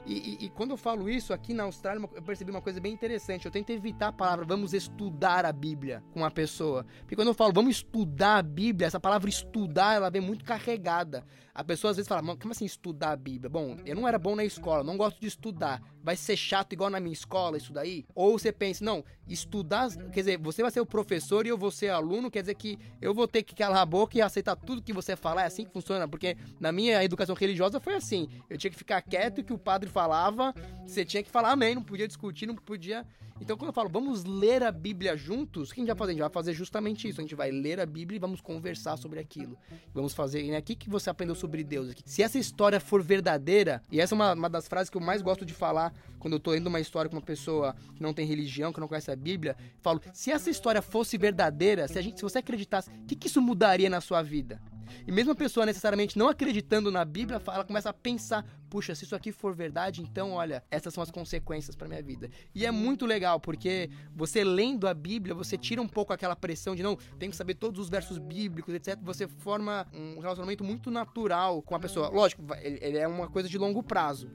[0.10, 2.92] E, e- e quando eu falo isso aqui na Austrália, eu percebi uma coisa bem
[2.92, 3.46] interessante.
[3.46, 6.84] Eu tento evitar a palavra vamos estudar a Bíblia com a pessoa.
[7.02, 11.24] Porque quando eu falo vamos estudar a Bíblia, essa palavra estudar, ela vem muito carregada.
[11.60, 13.50] A pessoa às vezes fala, "Mano, como assim estudar a Bíblia?
[13.50, 15.82] Bom, eu não era bom na escola, não gosto de estudar.
[16.02, 18.06] Vai ser chato igual na minha escola isso daí?
[18.16, 21.70] Ou você pensa, não, estudar, quer dizer, você vai ser o professor e eu vou
[21.70, 24.82] ser aluno, quer dizer que eu vou ter que calar a boca e aceitar tudo
[24.82, 25.42] que você falar.
[25.44, 28.30] É assim que funciona, porque na minha educação religiosa foi assim.
[28.50, 30.54] Eu tinha que ficar quieto que o padre falava,
[30.88, 33.06] você tinha que falar amém, não podia discutir, não podia.
[33.42, 36.12] Então, quando eu falo, vamos ler a Bíblia juntos, o que a gente vai fazer?
[36.12, 37.22] A gente vai fazer justamente isso.
[37.22, 39.58] A gente vai ler a Bíblia e vamos conversar sobre aquilo.
[39.94, 40.60] Vamos fazer, né?
[40.60, 42.04] O que você aprendeu sobre Deus aqui?
[42.06, 45.22] Se essa história for verdadeira, e essa é uma, uma das frases que eu mais
[45.22, 48.26] gosto de falar quando eu tô lendo uma história com uma pessoa que não tem
[48.26, 52.18] religião, que não conhece a Bíblia, falo, se essa história fosse verdadeira, se, a gente,
[52.18, 54.62] se você acreditasse, o que, que isso mudaria na sua vida?
[55.08, 59.04] E mesmo a pessoa necessariamente não acreditando na Bíblia, ela começa a pensar puxa, se
[59.04, 62.30] isso aqui for verdade, então olha, essas são as consequências para minha vida.
[62.54, 66.76] E é muito legal porque você lendo a Bíblia, você tira um pouco aquela pressão
[66.76, 68.98] de não, tem que saber todos os versos bíblicos, etc.
[69.02, 72.10] Você forma um relacionamento muito natural com a pessoa.
[72.10, 74.30] Lógico, ele é uma coisa de longo prazo.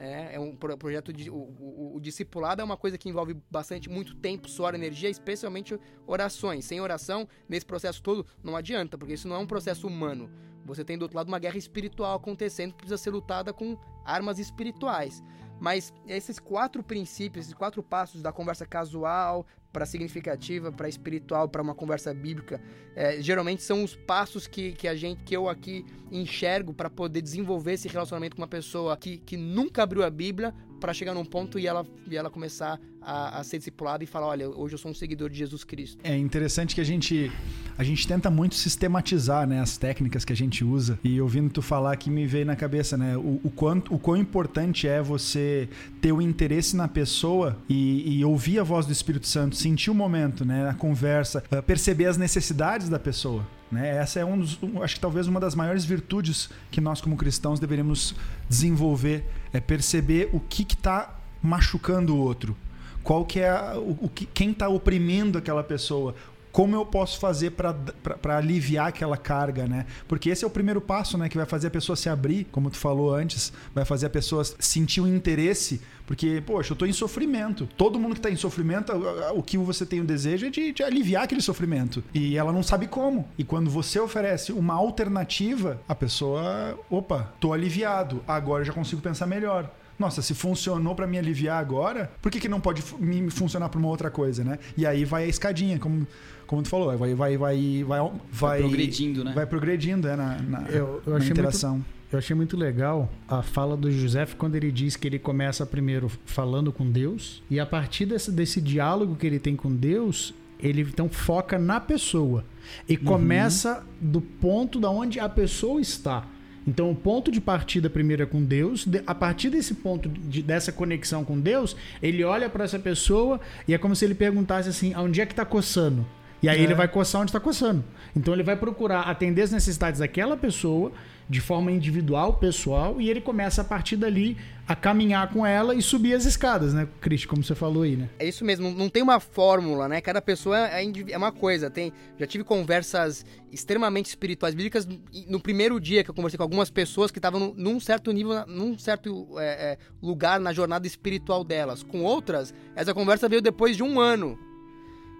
[0.00, 1.28] É, é um projeto de.
[1.28, 5.78] O, o, o, discipulado é uma coisa que envolve bastante, muito tempo, suor, energia, especialmente
[6.06, 6.64] orações.
[6.64, 10.30] Sem oração, nesse processo todo, não adianta, porque isso não é um processo humano.
[10.64, 14.38] Você tem do outro lado uma guerra espiritual acontecendo que precisa ser lutada com armas
[14.38, 15.20] espirituais.
[15.58, 21.62] Mas esses quatro princípios, esses quatro passos da conversa casual para significativa, para espiritual, para
[21.62, 22.60] uma conversa bíblica,
[22.96, 27.20] é, geralmente são os passos que, que a gente, que eu aqui enxergo para poder
[27.20, 31.24] desenvolver esse relacionamento com uma pessoa que, que nunca abriu a Bíblia, para chegar num
[31.24, 34.78] ponto e ela, e ela começar a, a, ser discipulada e falar, olha, hoje eu
[34.78, 35.98] sou um seguidor de Jesus Cristo.
[36.04, 37.30] É interessante que a gente
[37.76, 40.98] a gente tenta muito sistematizar, né, as técnicas que a gente usa.
[41.04, 44.16] E ouvindo tu falar que me veio na cabeça, né, o, o quanto o quão
[44.16, 45.68] importante é você
[46.00, 49.94] ter o interesse na pessoa e, e ouvir a voz do Espírito Santo, sentir o
[49.94, 53.44] momento, né, a conversa, eh, perceber as necessidades da pessoa.
[53.70, 53.96] Né?
[53.96, 57.60] Essa é um dos, acho que talvez uma das maiores virtudes que nós como cristãos
[57.60, 58.14] deveríamos
[58.48, 62.56] desenvolver é perceber o que está machucando o outro,
[63.02, 66.14] qual que é a, o, o, quem está oprimindo aquela pessoa,
[66.52, 69.86] como eu posso fazer para aliviar aquela carga, né?
[70.06, 71.28] Porque esse é o primeiro passo, né?
[71.28, 74.42] Que vai fazer a pessoa se abrir, como tu falou antes, vai fazer a pessoa
[74.44, 77.68] sentir o um interesse, porque, poxa, eu estou em sofrimento.
[77.76, 78.92] Todo mundo que está em sofrimento,
[79.34, 82.02] o que você tem o desejo é de, de, aliviar aquele sofrimento.
[82.14, 83.28] E ela não sabe como.
[83.36, 89.26] E quando você oferece uma alternativa, a pessoa, opa, tô aliviado, agora já consigo pensar
[89.26, 93.68] melhor nossa, se funcionou para me aliviar agora, por que, que não pode me funcionar
[93.68, 94.58] para uma outra coisa, né?
[94.76, 96.06] E aí vai a escadinha, como
[96.48, 99.32] como tu falou, vai, vai, vai, vai, vai progredindo, né?
[99.34, 101.74] Vai progredindo, é, na, na, eu, eu na interação.
[101.74, 105.66] Muito, eu achei muito legal a fala do José quando ele diz que ele começa
[105.66, 110.32] primeiro falando com Deus e a partir desse, desse diálogo que ele tem com Deus,
[110.58, 112.46] ele então foca na pessoa
[112.88, 113.04] e uhum.
[113.04, 116.26] começa do ponto da onde a pessoa está.
[116.66, 118.86] Então, o ponto de partida primeiro é com Deus.
[119.06, 123.72] A partir desse ponto, de, dessa conexão com Deus, ele olha para essa pessoa e
[123.72, 126.06] é como se ele perguntasse assim: aonde é que está coçando?
[126.42, 126.62] E aí é.
[126.62, 127.84] ele vai coçar onde está coçando.
[128.14, 130.92] Então ele vai procurar atender as necessidades daquela pessoa
[131.28, 135.82] de forma individual, pessoal, e ele começa a partir dali a caminhar com ela e
[135.82, 138.08] subir as escadas, né, Cristo, como você falou aí, né?
[138.18, 140.00] É isso mesmo, não tem uma fórmula, né?
[140.00, 141.70] Cada pessoa é, é uma coisa.
[141.70, 144.88] Tem, já tive conversas extremamente espirituais, bíblicas,
[145.26, 148.78] no primeiro dia que eu conversei com algumas pessoas que estavam num certo nível, num
[148.78, 151.82] certo é, é, lugar na jornada espiritual delas.
[151.82, 154.38] Com outras, essa conversa veio depois de um ano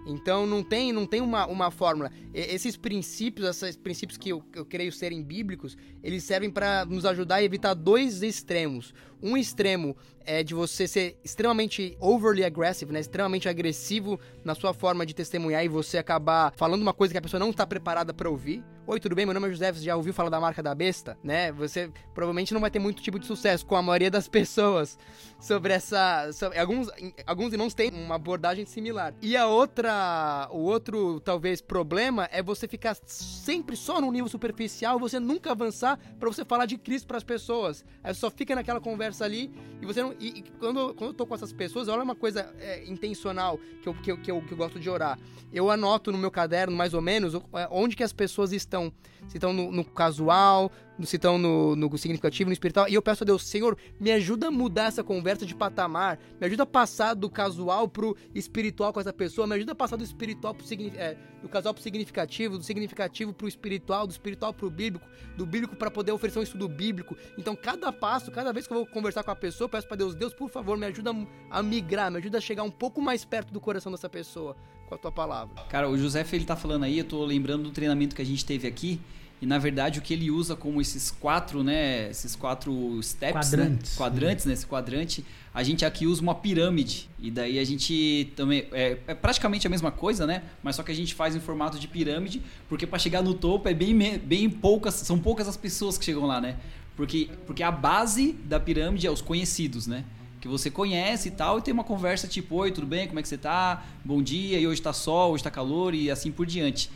[0.05, 2.11] então não tem, não tem uma, uma fórmula.
[2.33, 7.05] E, esses princípios, esses princípios que eu, eu creio serem bíblicos, eles servem para nos
[7.05, 8.93] ajudar a evitar dois extremos.
[9.21, 12.99] Um extremo é de você ser extremamente overly aggressive, né?
[12.99, 17.21] Extremamente agressivo na sua forma de testemunhar e você acabar falando uma coisa que a
[17.21, 18.63] pessoa não está preparada para ouvir.
[18.85, 19.23] Oi, tudo bem?
[19.23, 21.51] Meu nome é José, você já ouviu falar da marca da besta, né?
[21.51, 24.97] Você provavelmente não vai ter muito tipo de sucesso com a maioria das pessoas
[25.39, 26.89] sobre essa, sobre, alguns
[27.25, 29.13] alguns irmãos têm uma abordagem similar.
[29.21, 34.97] E a outra, o outro talvez problema é você ficar sempre só no nível superficial,
[34.97, 37.85] você nunca avançar para você falar de Cristo para as pessoas.
[38.03, 41.25] Aí só fica naquela conversa ali e você não e, e quando, quando eu tô
[41.25, 44.51] com essas pessoas, olha uma coisa é, intencional que eu, que, eu, que, eu, que
[44.51, 45.19] eu gosto de orar.
[45.51, 47.33] Eu anoto no meu caderno mais ou menos
[47.71, 48.93] onde que as pessoas estão estão.
[49.27, 50.71] Se estão no, no casual,
[51.05, 52.87] se estão no, no, significativo, no espiritual.
[52.87, 56.19] E eu peço a Deus, Senhor, me ajuda a mudar essa conversa de patamar.
[56.39, 59.47] Me ajuda a passar do casual pro espiritual com essa pessoa.
[59.47, 60.65] Me ajuda a passar do espiritual pro
[60.97, 65.07] é, do casual pro significativo, do significativo pro espiritual, do espiritual pro bíblico,
[65.37, 67.15] do bíblico para poder oferecer um estudo bíblico.
[67.37, 69.97] Então, cada passo, cada vez que eu vou conversar com a pessoa, eu peço para
[69.97, 71.11] Deus, Deus, por favor, me ajuda
[71.49, 74.55] a migrar, me ajuda a chegar um pouco mais perto do coração dessa pessoa
[74.87, 75.63] com a tua palavra.
[75.69, 78.45] Cara, o José ele tá falando aí, eu tô lembrando do treinamento que a gente
[78.45, 78.99] teve aqui.
[79.41, 83.57] E na verdade o que ele usa como esses quatro, né, esses quatro steps, né,
[83.57, 83.97] quadrantes, né?
[83.97, 87.09] quadrantes, né, esse quadrante, a gente aqui usa uma pirâmide.
[87.17, 90.43] E daí a gente também é, é, praticamente a mesma coisa, né?
[90.61, 93.69] Mas só que a gente faz em formato de pirâmide, porque para chegar no topo
[93.69, 96.57] é bem bem poucas, são poucas as pessoas que chegam lá, né?
[96.95, 100.03] Porque porque a base da pirâmide é os conhecidos, né?
[100.39, 103.07] que você conhece e tal, e tem uma conversa tipo, oi, tudo bem?
[103.07, 103.83] Como é que você tá?
[104.05, 106.89] Bom dia, e hoje tá sol, hoje tá calor e assim por diante.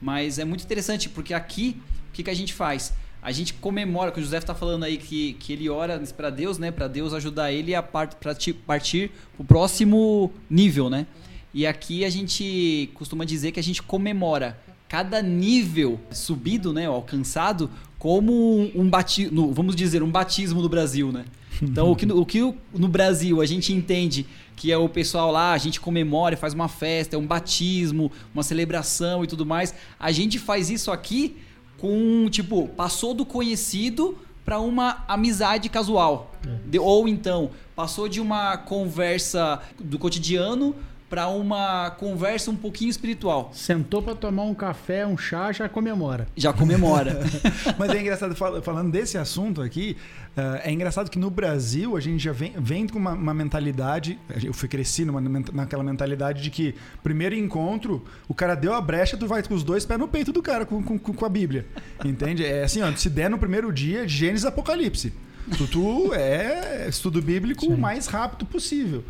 [0.00, 1.76] Mas é muito interessante, porque aqui,
[2.08, 2.92] o que, que a gente faz?
[3.22, 6.58] A gente comemora, que o José está falando aí que, que ele ora para Deus,
[6.58, 6.70] né?
[6.70, 11.06] Para Deus ajudar ele a part, partir para o próximo nível, né?
[11.52, 14.58] E aqui a gente costuma dizer que a gente comemora
[14.88, 21.24] cada nível subido, né, alcançado, como um batismo, vamos dizer, um batismo no Brasil, né?
[21.62, 25.52] Então, o que, o que no Brasil a gente entende que é o pessoal lá,
[25.52, 29.74] a gente comemora, faz uma festa, é um batismo, uma celebração e tudo mais.
[29.98, 31.36] A gente faz isso aqui
[31.78, 36.34] com, tipo, passou do conhecido para uma amizade casual.
[36.46, 36.68] É.
[36.68, 40.74] De, ou então, passou de uma conversa do cotidiano
[41.10, 43.50] para uma conversa um pouquinho espiritual.
[43.52, 46.28] Sentou para tomar um café, um chá, já comemora.
[46.36, 47.18] Já comemora.
[47.76, 49.96] Mas é engraçado, falando desse assunto aqui,
[50.36, 54.16] uh, é engraçado que no Brasil a gente já vem, vem com uma, uma mentalidade,
[54.40, 55.20] eu fui cresci numa,
[55.52, 59.64] naquela mentalidade de que primeiro encontro, o cara deu a brecha, tu vai com os
[59.64, 61.66] dois pés no peito do cara com, com, com a Bíblia.
[62.04, 62.46] Entende?
[62.46, 65.12] É assim, ó, se der no primeiro dia, Gênesis Apocalipse.
[65.56, 67.74] Tu, tu é estudo bíblico Sim.
[67.74, 69.02] o mais rápido possível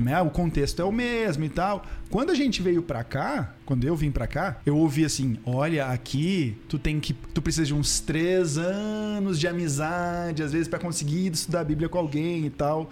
[0.00, 0.20] né?
[0.20, 1.84] O contexto é o mesmo e tal.
[2.08, 5.86] Quando a gente veio para cá, quando eu vim para cá, eu ouvi assim: olha,
[5.86, 7.12] aqui tu tem que.
[7.12, 11.88] Tu precisa de uns três anos de amizade, às vezes, para conseguir estudar a Bíblia
[11.88, 12.90] com alguém e tal.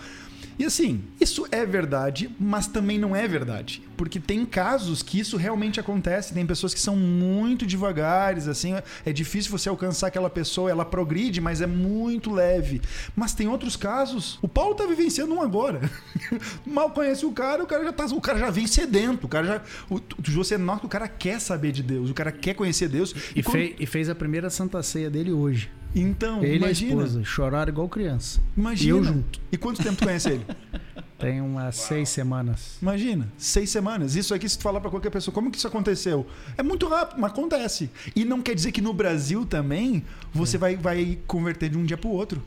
[0.59, 3.81] E assim, isso é verdade, mas também não é verdade.
[3.97, 6.35] Porque tem casos que isso realmente acontece.
[6.35, 8.75] Tem pessoas que são muito devagares, assim,
[9.07, 12.81] é difícil você alcançar aquela pessoa, ela progride, mas é muito leve.
[13.15, 14.39] Mas tem outros casos.
[14.43, 15.81] O Paulo tá vivenciando um agora.
[16.67, 19.47] Mal conhece o cara, o cara já tá, o cara já vem sedento, o cara
[19.47, 20.01] já o,
[20.33, 23.15] você nota que o cara quer saber de Deus, o cara quer conhecer Deus.
[23.35, 23.55] E, e, quando...
[23.55, 25.71] fez, e fez a primeira santa ceia dele hoje.
[25.95, 26.91] Então, ele imagina.
[26.91, 28.41] e a esposa choraram igual criança.
[28.57, 28.86] Imagina.
[28.86, 29.41] E eu junto.
[29.51, 30.47] E quanto tempo tu conhece ele?
[31.18, 31.89] Tem umas Uau.
[31.89, 32.78] seis semanas.
[32.80, 34.14] Imagina, seis semanas.
[34.14, 36.24] Isso aqui, se tu falar para qualquer pessoa, como que isso aconteceu?
[36.57, 37.91] É muito rápido, mas acontece.
[38.14, 40.61] E não quer dizer que no Brasil também você é.
[40.61, 42.41] vai, vai converter de um dia para o outro.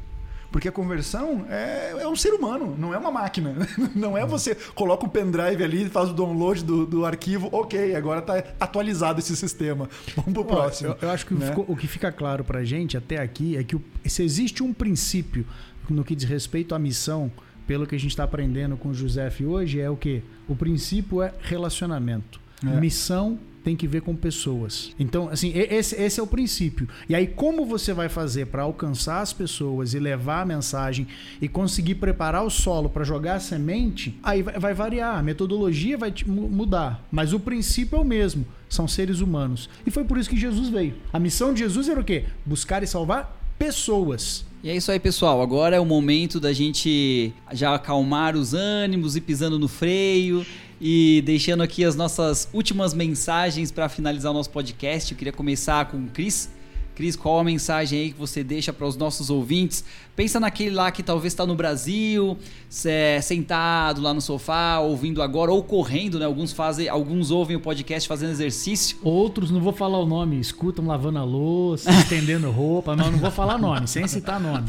[0.51, 3.55] Porque a conversão é, é um ser humano, não é uma máquina.
[3.95, 8.19] Não é você coloca o pendrive ali, faz o download do, do arquivo, ok, agora
[8.19, 9.89] está atualizado esse sistema.
[10.15, 10.89] Vamos pro próximo.
[10.89, 11.53] Eu, eu acho que né?
[11.55, 15.45] o que fica claro pra gente até aqui é que o, se existe um princípio
[15.89, 17.31] no que diz respeito à missão,
[17.65, 20.21] pelo que a gente está aprendendo com o José hoje, é o que?
[20.47, 22.39] O princípio é relacionamento.
[22.65, 22.79] É.
[22.79, 24.91] Missão tem que ver com pessoas.
[24.99, 26.87] Então, assim, esse, esse é o princípio.
[27.07, 31.07] E aí, como você vai fazer para alcançar as pessoas e levar a mensagem
[31.41, 35.19] e conseguir preparar o solo para jogar a semente, aí vai, vai, variar.
[35.19, 37.05] A metodologia vai mudar.
[37.11, 38.45] Mas o princípio é o mesmo.
[38.69, 39.69] São seres humanos.
[39.85, 40.95] E foi por isso que Jesus veio.
[41.11, 42.25] A missão de Jesus era o quê?
[42.45, 44.45] Buscar e salvar pessoas.
[44.63, 45.41] E é isso aí, pessoal.
[45.41, 50.45] Agora é o momento da gente já acalmar os ânimos e pisando no freio
[50.83, 55.11] e deixando aqui as nossas últimas mensagens para finalizar o nosso podcast.
[55.11, 56.49] Eu queria começar com o Cris.
[56.95, 59.83] Cris, qual a mensagem aí que você deixa para os nossos ouvintes?
[60.15, 62.35] Pensa naquele lá que talvez está no Brasil,
[62.83, 66.25] é, sentado lá no sofá, ouvindo agora ou correndo, né?
[66.25, 68.97] Alguns fazem, alguns ouvem o podcast fazendo exercício.
[69.03, 73.31] Outros, não vou falar o nome, escutam lavando a louça, estendendo roupa, mas não vou
[73.31, 74.67] falar nome, sem citar nome.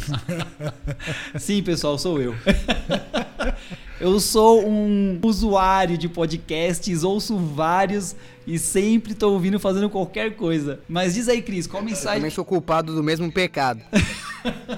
[1.39, 2.35] Sim, pessoal, sou eu.
[4.03, 10.81] Eu sou um usuário de podcasts, ouço vários e sempre tô ouvindo fazendo qualquer coisa.
[10.89, 12.15] Mas diz aí, Cris, qual a mensagem.
[12.15, 13.81] Eu também sou culpado do mesmo pecado.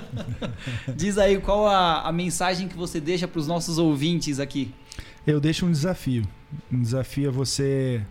[0.94, 4.74] diz aí qual a, a mensagem que você deixa para os nossos ouvintes aqui.
[5.26, 6.28] Eu deixo um desafio.
[6.70, 8.02] Um desafio a você,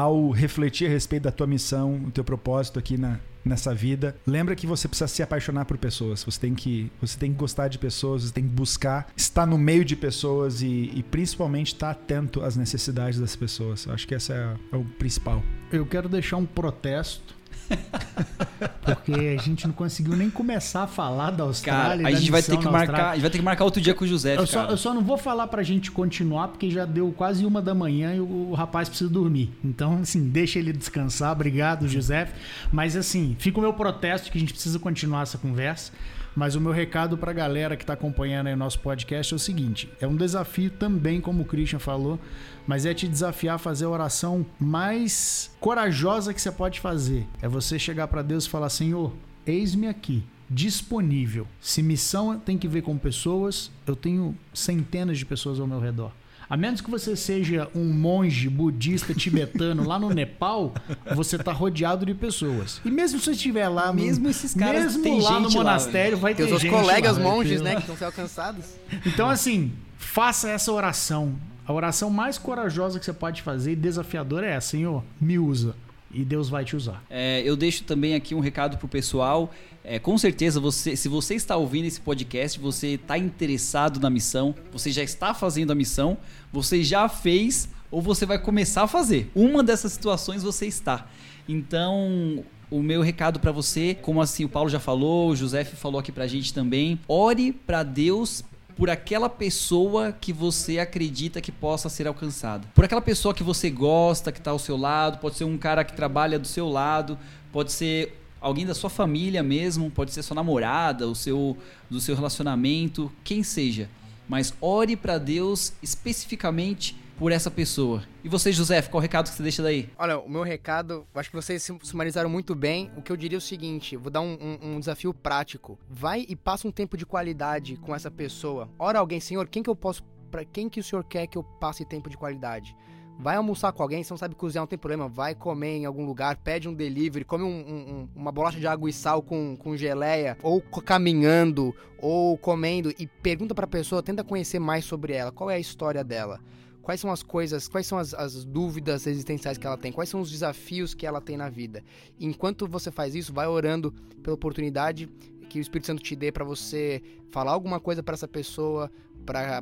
[0.00, 4.16] ao refletir a respeito da tua missão, o teu propósito aqui na, nessa vida.
[4.26, 6.24] Lembra que você precisa se apaixonar por pessoas.
[6.24, 9.58] Você tem que, você tem que gostar de pessoas, você tem que buscar estar no
[9.58, 13.86] meio de pessoas e, e principalmente estar atento às necessidades das pessoas.
[13.88, 15.42] Acho que esse é, é o principal.
[15.70, 17.34] Eu quero deixar um protesto
[18.82, 22.04] Porque a gente não conseguiu nem começar a falar da Austrália.
[22.04, 23.94] Cara, a gente vai ter que marcar, a gente vai ter que marcar outro dia
[23.94, 24.36] com o José.
[24.36, 27.62] Eu só, eu só, não vou falar pra gente continuar, porque já deu quase uma
[27.62, 29.50] da manhã e o, o rapaz precisa dormir.
[29.64, 31.32] Então, assim, deixa ele descansar.
[31.32, 32.28] Obrigado, José.
[32.72, 35.92] Mas assim, fica o meu protesto que a gente precisa continuar essa conversa.
[36.34, 39.36] Mas o meu recado para a galera que está acompanhando aí o nosso podcast é
[39.36, 42.18] o seguinte: é um desafio também, como o Christian falou,
[42.66, 47.26] mas é te desafiar a fazer a oração mais corajosa que você pode fazer.
[47.42, 49.12] É você chegar para Deus e falar: Senhor,
[49.46, 51.46] eis-me aqui disponível.
[51.60, 56.12] Se missão tem que ver com pessoas, eu tenho centenas de pessoas ao meu redor.
[56.50, 60.74] A menos que você seja um monge budista tibetano lá no Nepal,
[61.14, 62.80] você tá rodeado de pessoas.
[62.84, 66.22] E mesmo se você estiver lá, mesmo no, esses caras, mesmo lá no monastério, lá,
[66.22, 68.64] vai ter os gente colegas lá, monges, né, que estão sendo alcançados.
[69.06, 71.36] Então assim, faça essa oração.
[71.64, 75.76] A oração mais corajosa que você pode fazer e desafiadora é essa, Senhor, me usa
[76.12, 77.02] e Deus vai te usar.
[77.08, 79.52] É, eu deixo também aqui um recado pro pessoal.
[79.82, 84.54] É, com certeza, você, se você está ouvindo esse podcast, você está interessado na missão,
[84.72, 86.18] você já está fazendo a missão,
[86.52, 89.30] você já fez ou você vai começar a fazer.
[89.34, 91.06] Uma dessas situações você está.
[91.48, 95.98] Então, o meu recado para você, como assim o Paulo já falou, o José falou
[95.98, 98.44] aqui pra gente também, ore para Deus
[98.76, 102.66] por aquela pessoa que você acredita que possa ser alcançada.
[102.74, 105.84] Por aquela pessoa que você gosta, que está ao seu lado, pode ser um cara
[105.84, 107.18] que trabalha do seu lado,
[107.52, 111.58] pode ser alguém da sua família mesmo, pode ser sua namorada, o seu
[111.90, 113.88] do seu relacionamento, quem seja.
[114.30, 118.04] Mas ore para Deus especificamente por essa pessoa.
[118.22, 119.90] E você, José, qual o recado que você deixa daí?
[119.98, 122.92] Olha, o meu recado, acho que vocês sumarizaram muito bem.
[122.96, 125.76] O que eu diria é o seguinte: vou dar um, um, um, desafio prático.
[125.88, 128.68] Vai e passa um tempo de qualidade com essa pessoa.
[128.78, 130.04] Ora alguém, Senhor, quem que eu posso.
[130.30, 132.76] para quem que o Senhor quer que eu passe tempo de qualidade?
[133.20, 135.06] Vai almoçar com alguém, você não sabe cozinhar, não tem problema.
[135.06, 138.88] Vai comer em algum lugar, pede um delivery, come um, um, uma bolacha de água
[138.88, 144.58] e sal com, com geleia, ou caminhando, ou comendo, e pergunta pra pessoa, tenta conhecer
[144.58, 145.30] mais sobre ela.
[145.30, 146.40] Qual é a história dela?
[146.80, 150.22] Quais são as coisas, quais são as, as, dúvidas existenciais que ela tem, quais são
[150.22, 151.84] os desafios que ela tem na vida.
[152.18, 153.92] enquanto você faz isso, vai orando
[154.22, 155.10] pela oportunidade
[155.50, 158.90] que o Espírito Santo te dê para você falar alguma coisa para essa pessoa,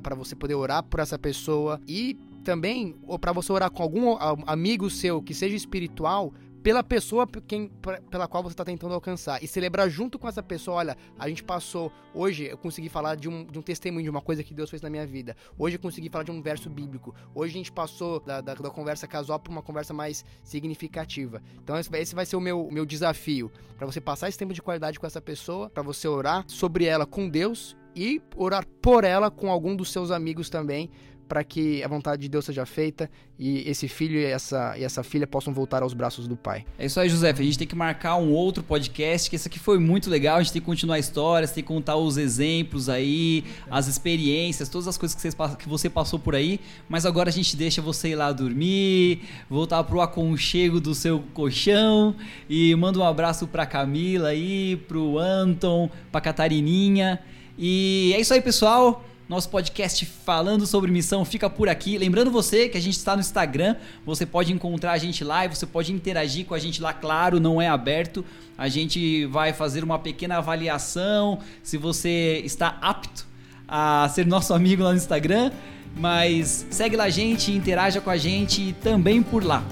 [0.03, 4.17] para você poder orar por essa pessoa e também ou para você orar com algum
[4.47, 6.33] amigo seu que seja espiritual
[6.69, 7.73] pela pessoa quem,
[8.11, 9.43] pela qual você está tentando alcançar.
[9.43, 13.27] E celebrar junto com essa pessoa, olha, a gente passou, hoje eu consegui falar de
[13.27, 15.35] um, de um testemunho, de uma coisa que Deus fez na minha vida.
[15.59, 17.15] Hoje eu consegui falar de um verso bíblico.
[17.35, 21.43] Hoje a gente passou da, da, da conversa casual para uma conversa mais significativa.
[21.65, 24.61] Então esse, esse vai ser o meu, meu desafio, para você passar esse tempo de
[24.61, 29.31] qualidade com essa pessoa, para você orar sobre ela com Deus e orar por ela
[29.31, 30.91] com algum dos seus amigos também,
[31.29, 35.05] para que a vontade de Deus seja feita e esse filho e essa, e essa
[35.05, 36.65] filha possam voltar aos braços do Pai.
[36.77, 37.31] É isso aí, José.
[37.31, 40.39] A gente tem que marcar um outro podcast, que esse aqui foi muito legal.
[40.39, 44.69] A gente tem que continuar a história, tem que contar os exemplos aí, as experiências,
[44.69, 46.59] todas as coisas que, que você passou por aí.
[46.89, 52.17] Mas agora a gente deixa você ir lá dormir, voltar pro aconchego do seu colchão
[52.49, 57.21] e manda um abraço pra Camila aí, pro Anton, pra Catarininha.
[57.57, 59.05] E é isso aí, pessoal.
[59.29, 61.99] Nosso podcast falando sobre missão fica por aqui.
[61.99, 65.49] Lembrando você que a gente está no Instagram, você pode encontrar a gente lá e
[65.49, 68.25] você pode interagir com a gente lá, claro, não é aberto.
[68.57, 73.27] A gente vai fazer uma pequena avaliação se você está apto
[73.69, 75.53] a ser nosso amigo lá no Instagram.
[75.95, 79.63] Mas segue lá a gente, interaja com a gente também por lá.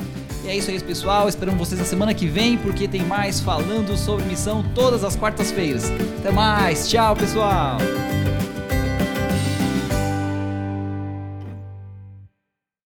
[0.45, 1.31] E é isso aí, pessoal.
[1.31, 5.91] Esperamos vocês na semana que vem, porque tem mais falando sobre missão todas as quartas-feiras.
[6.19, 6.91] Até mais.
[6.91, 7.79] Tchau, pessoal.